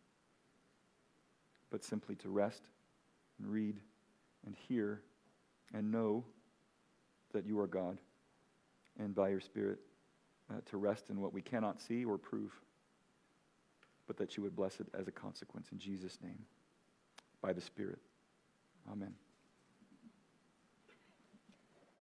but 1.70 1.84
simply 1.84 2.16
to 2.16 2.30
rest 2.30 2.64
and 3.38 3.48
read 3.48 3.80
and 4.46 4.56
hear 4.56 5.02
and 5.74 5.92
know 5.92 6.24
that 7.34 7.46
you 7.46 7.60
are 7.60 7.68
God, 7.68 8.00
and 8.98 9.14
by 9.14 9.30
your 9.30 9.42
Spirit 9.42 9.80
uh, 10.50 10.56
to 10.66 10.78
rest 10.78 11.10
in 11.10 11.22
what 11.22 11.34
we 11.34 11.42
cannot 11.42 11.80
see 11.80 12.06
or 12.06 12.18
prove, 12.18 12.54
but 14.08 14.18
that 14.18 14.38
you 14.38 14.44
would 14.44 14.56
bless 14.56 14.80
it 14.80 14.88
as 14.98 15.08
a 15.08 15.12
consequence. 15.12 15.68
In 15.72 15.78
Jesus' 15.78 16.18
name, 16.24 16.40
by 17.42 17.54
the 17.54 17.62
Spirit. 17.62 18.00
Amen. 18.92 19.14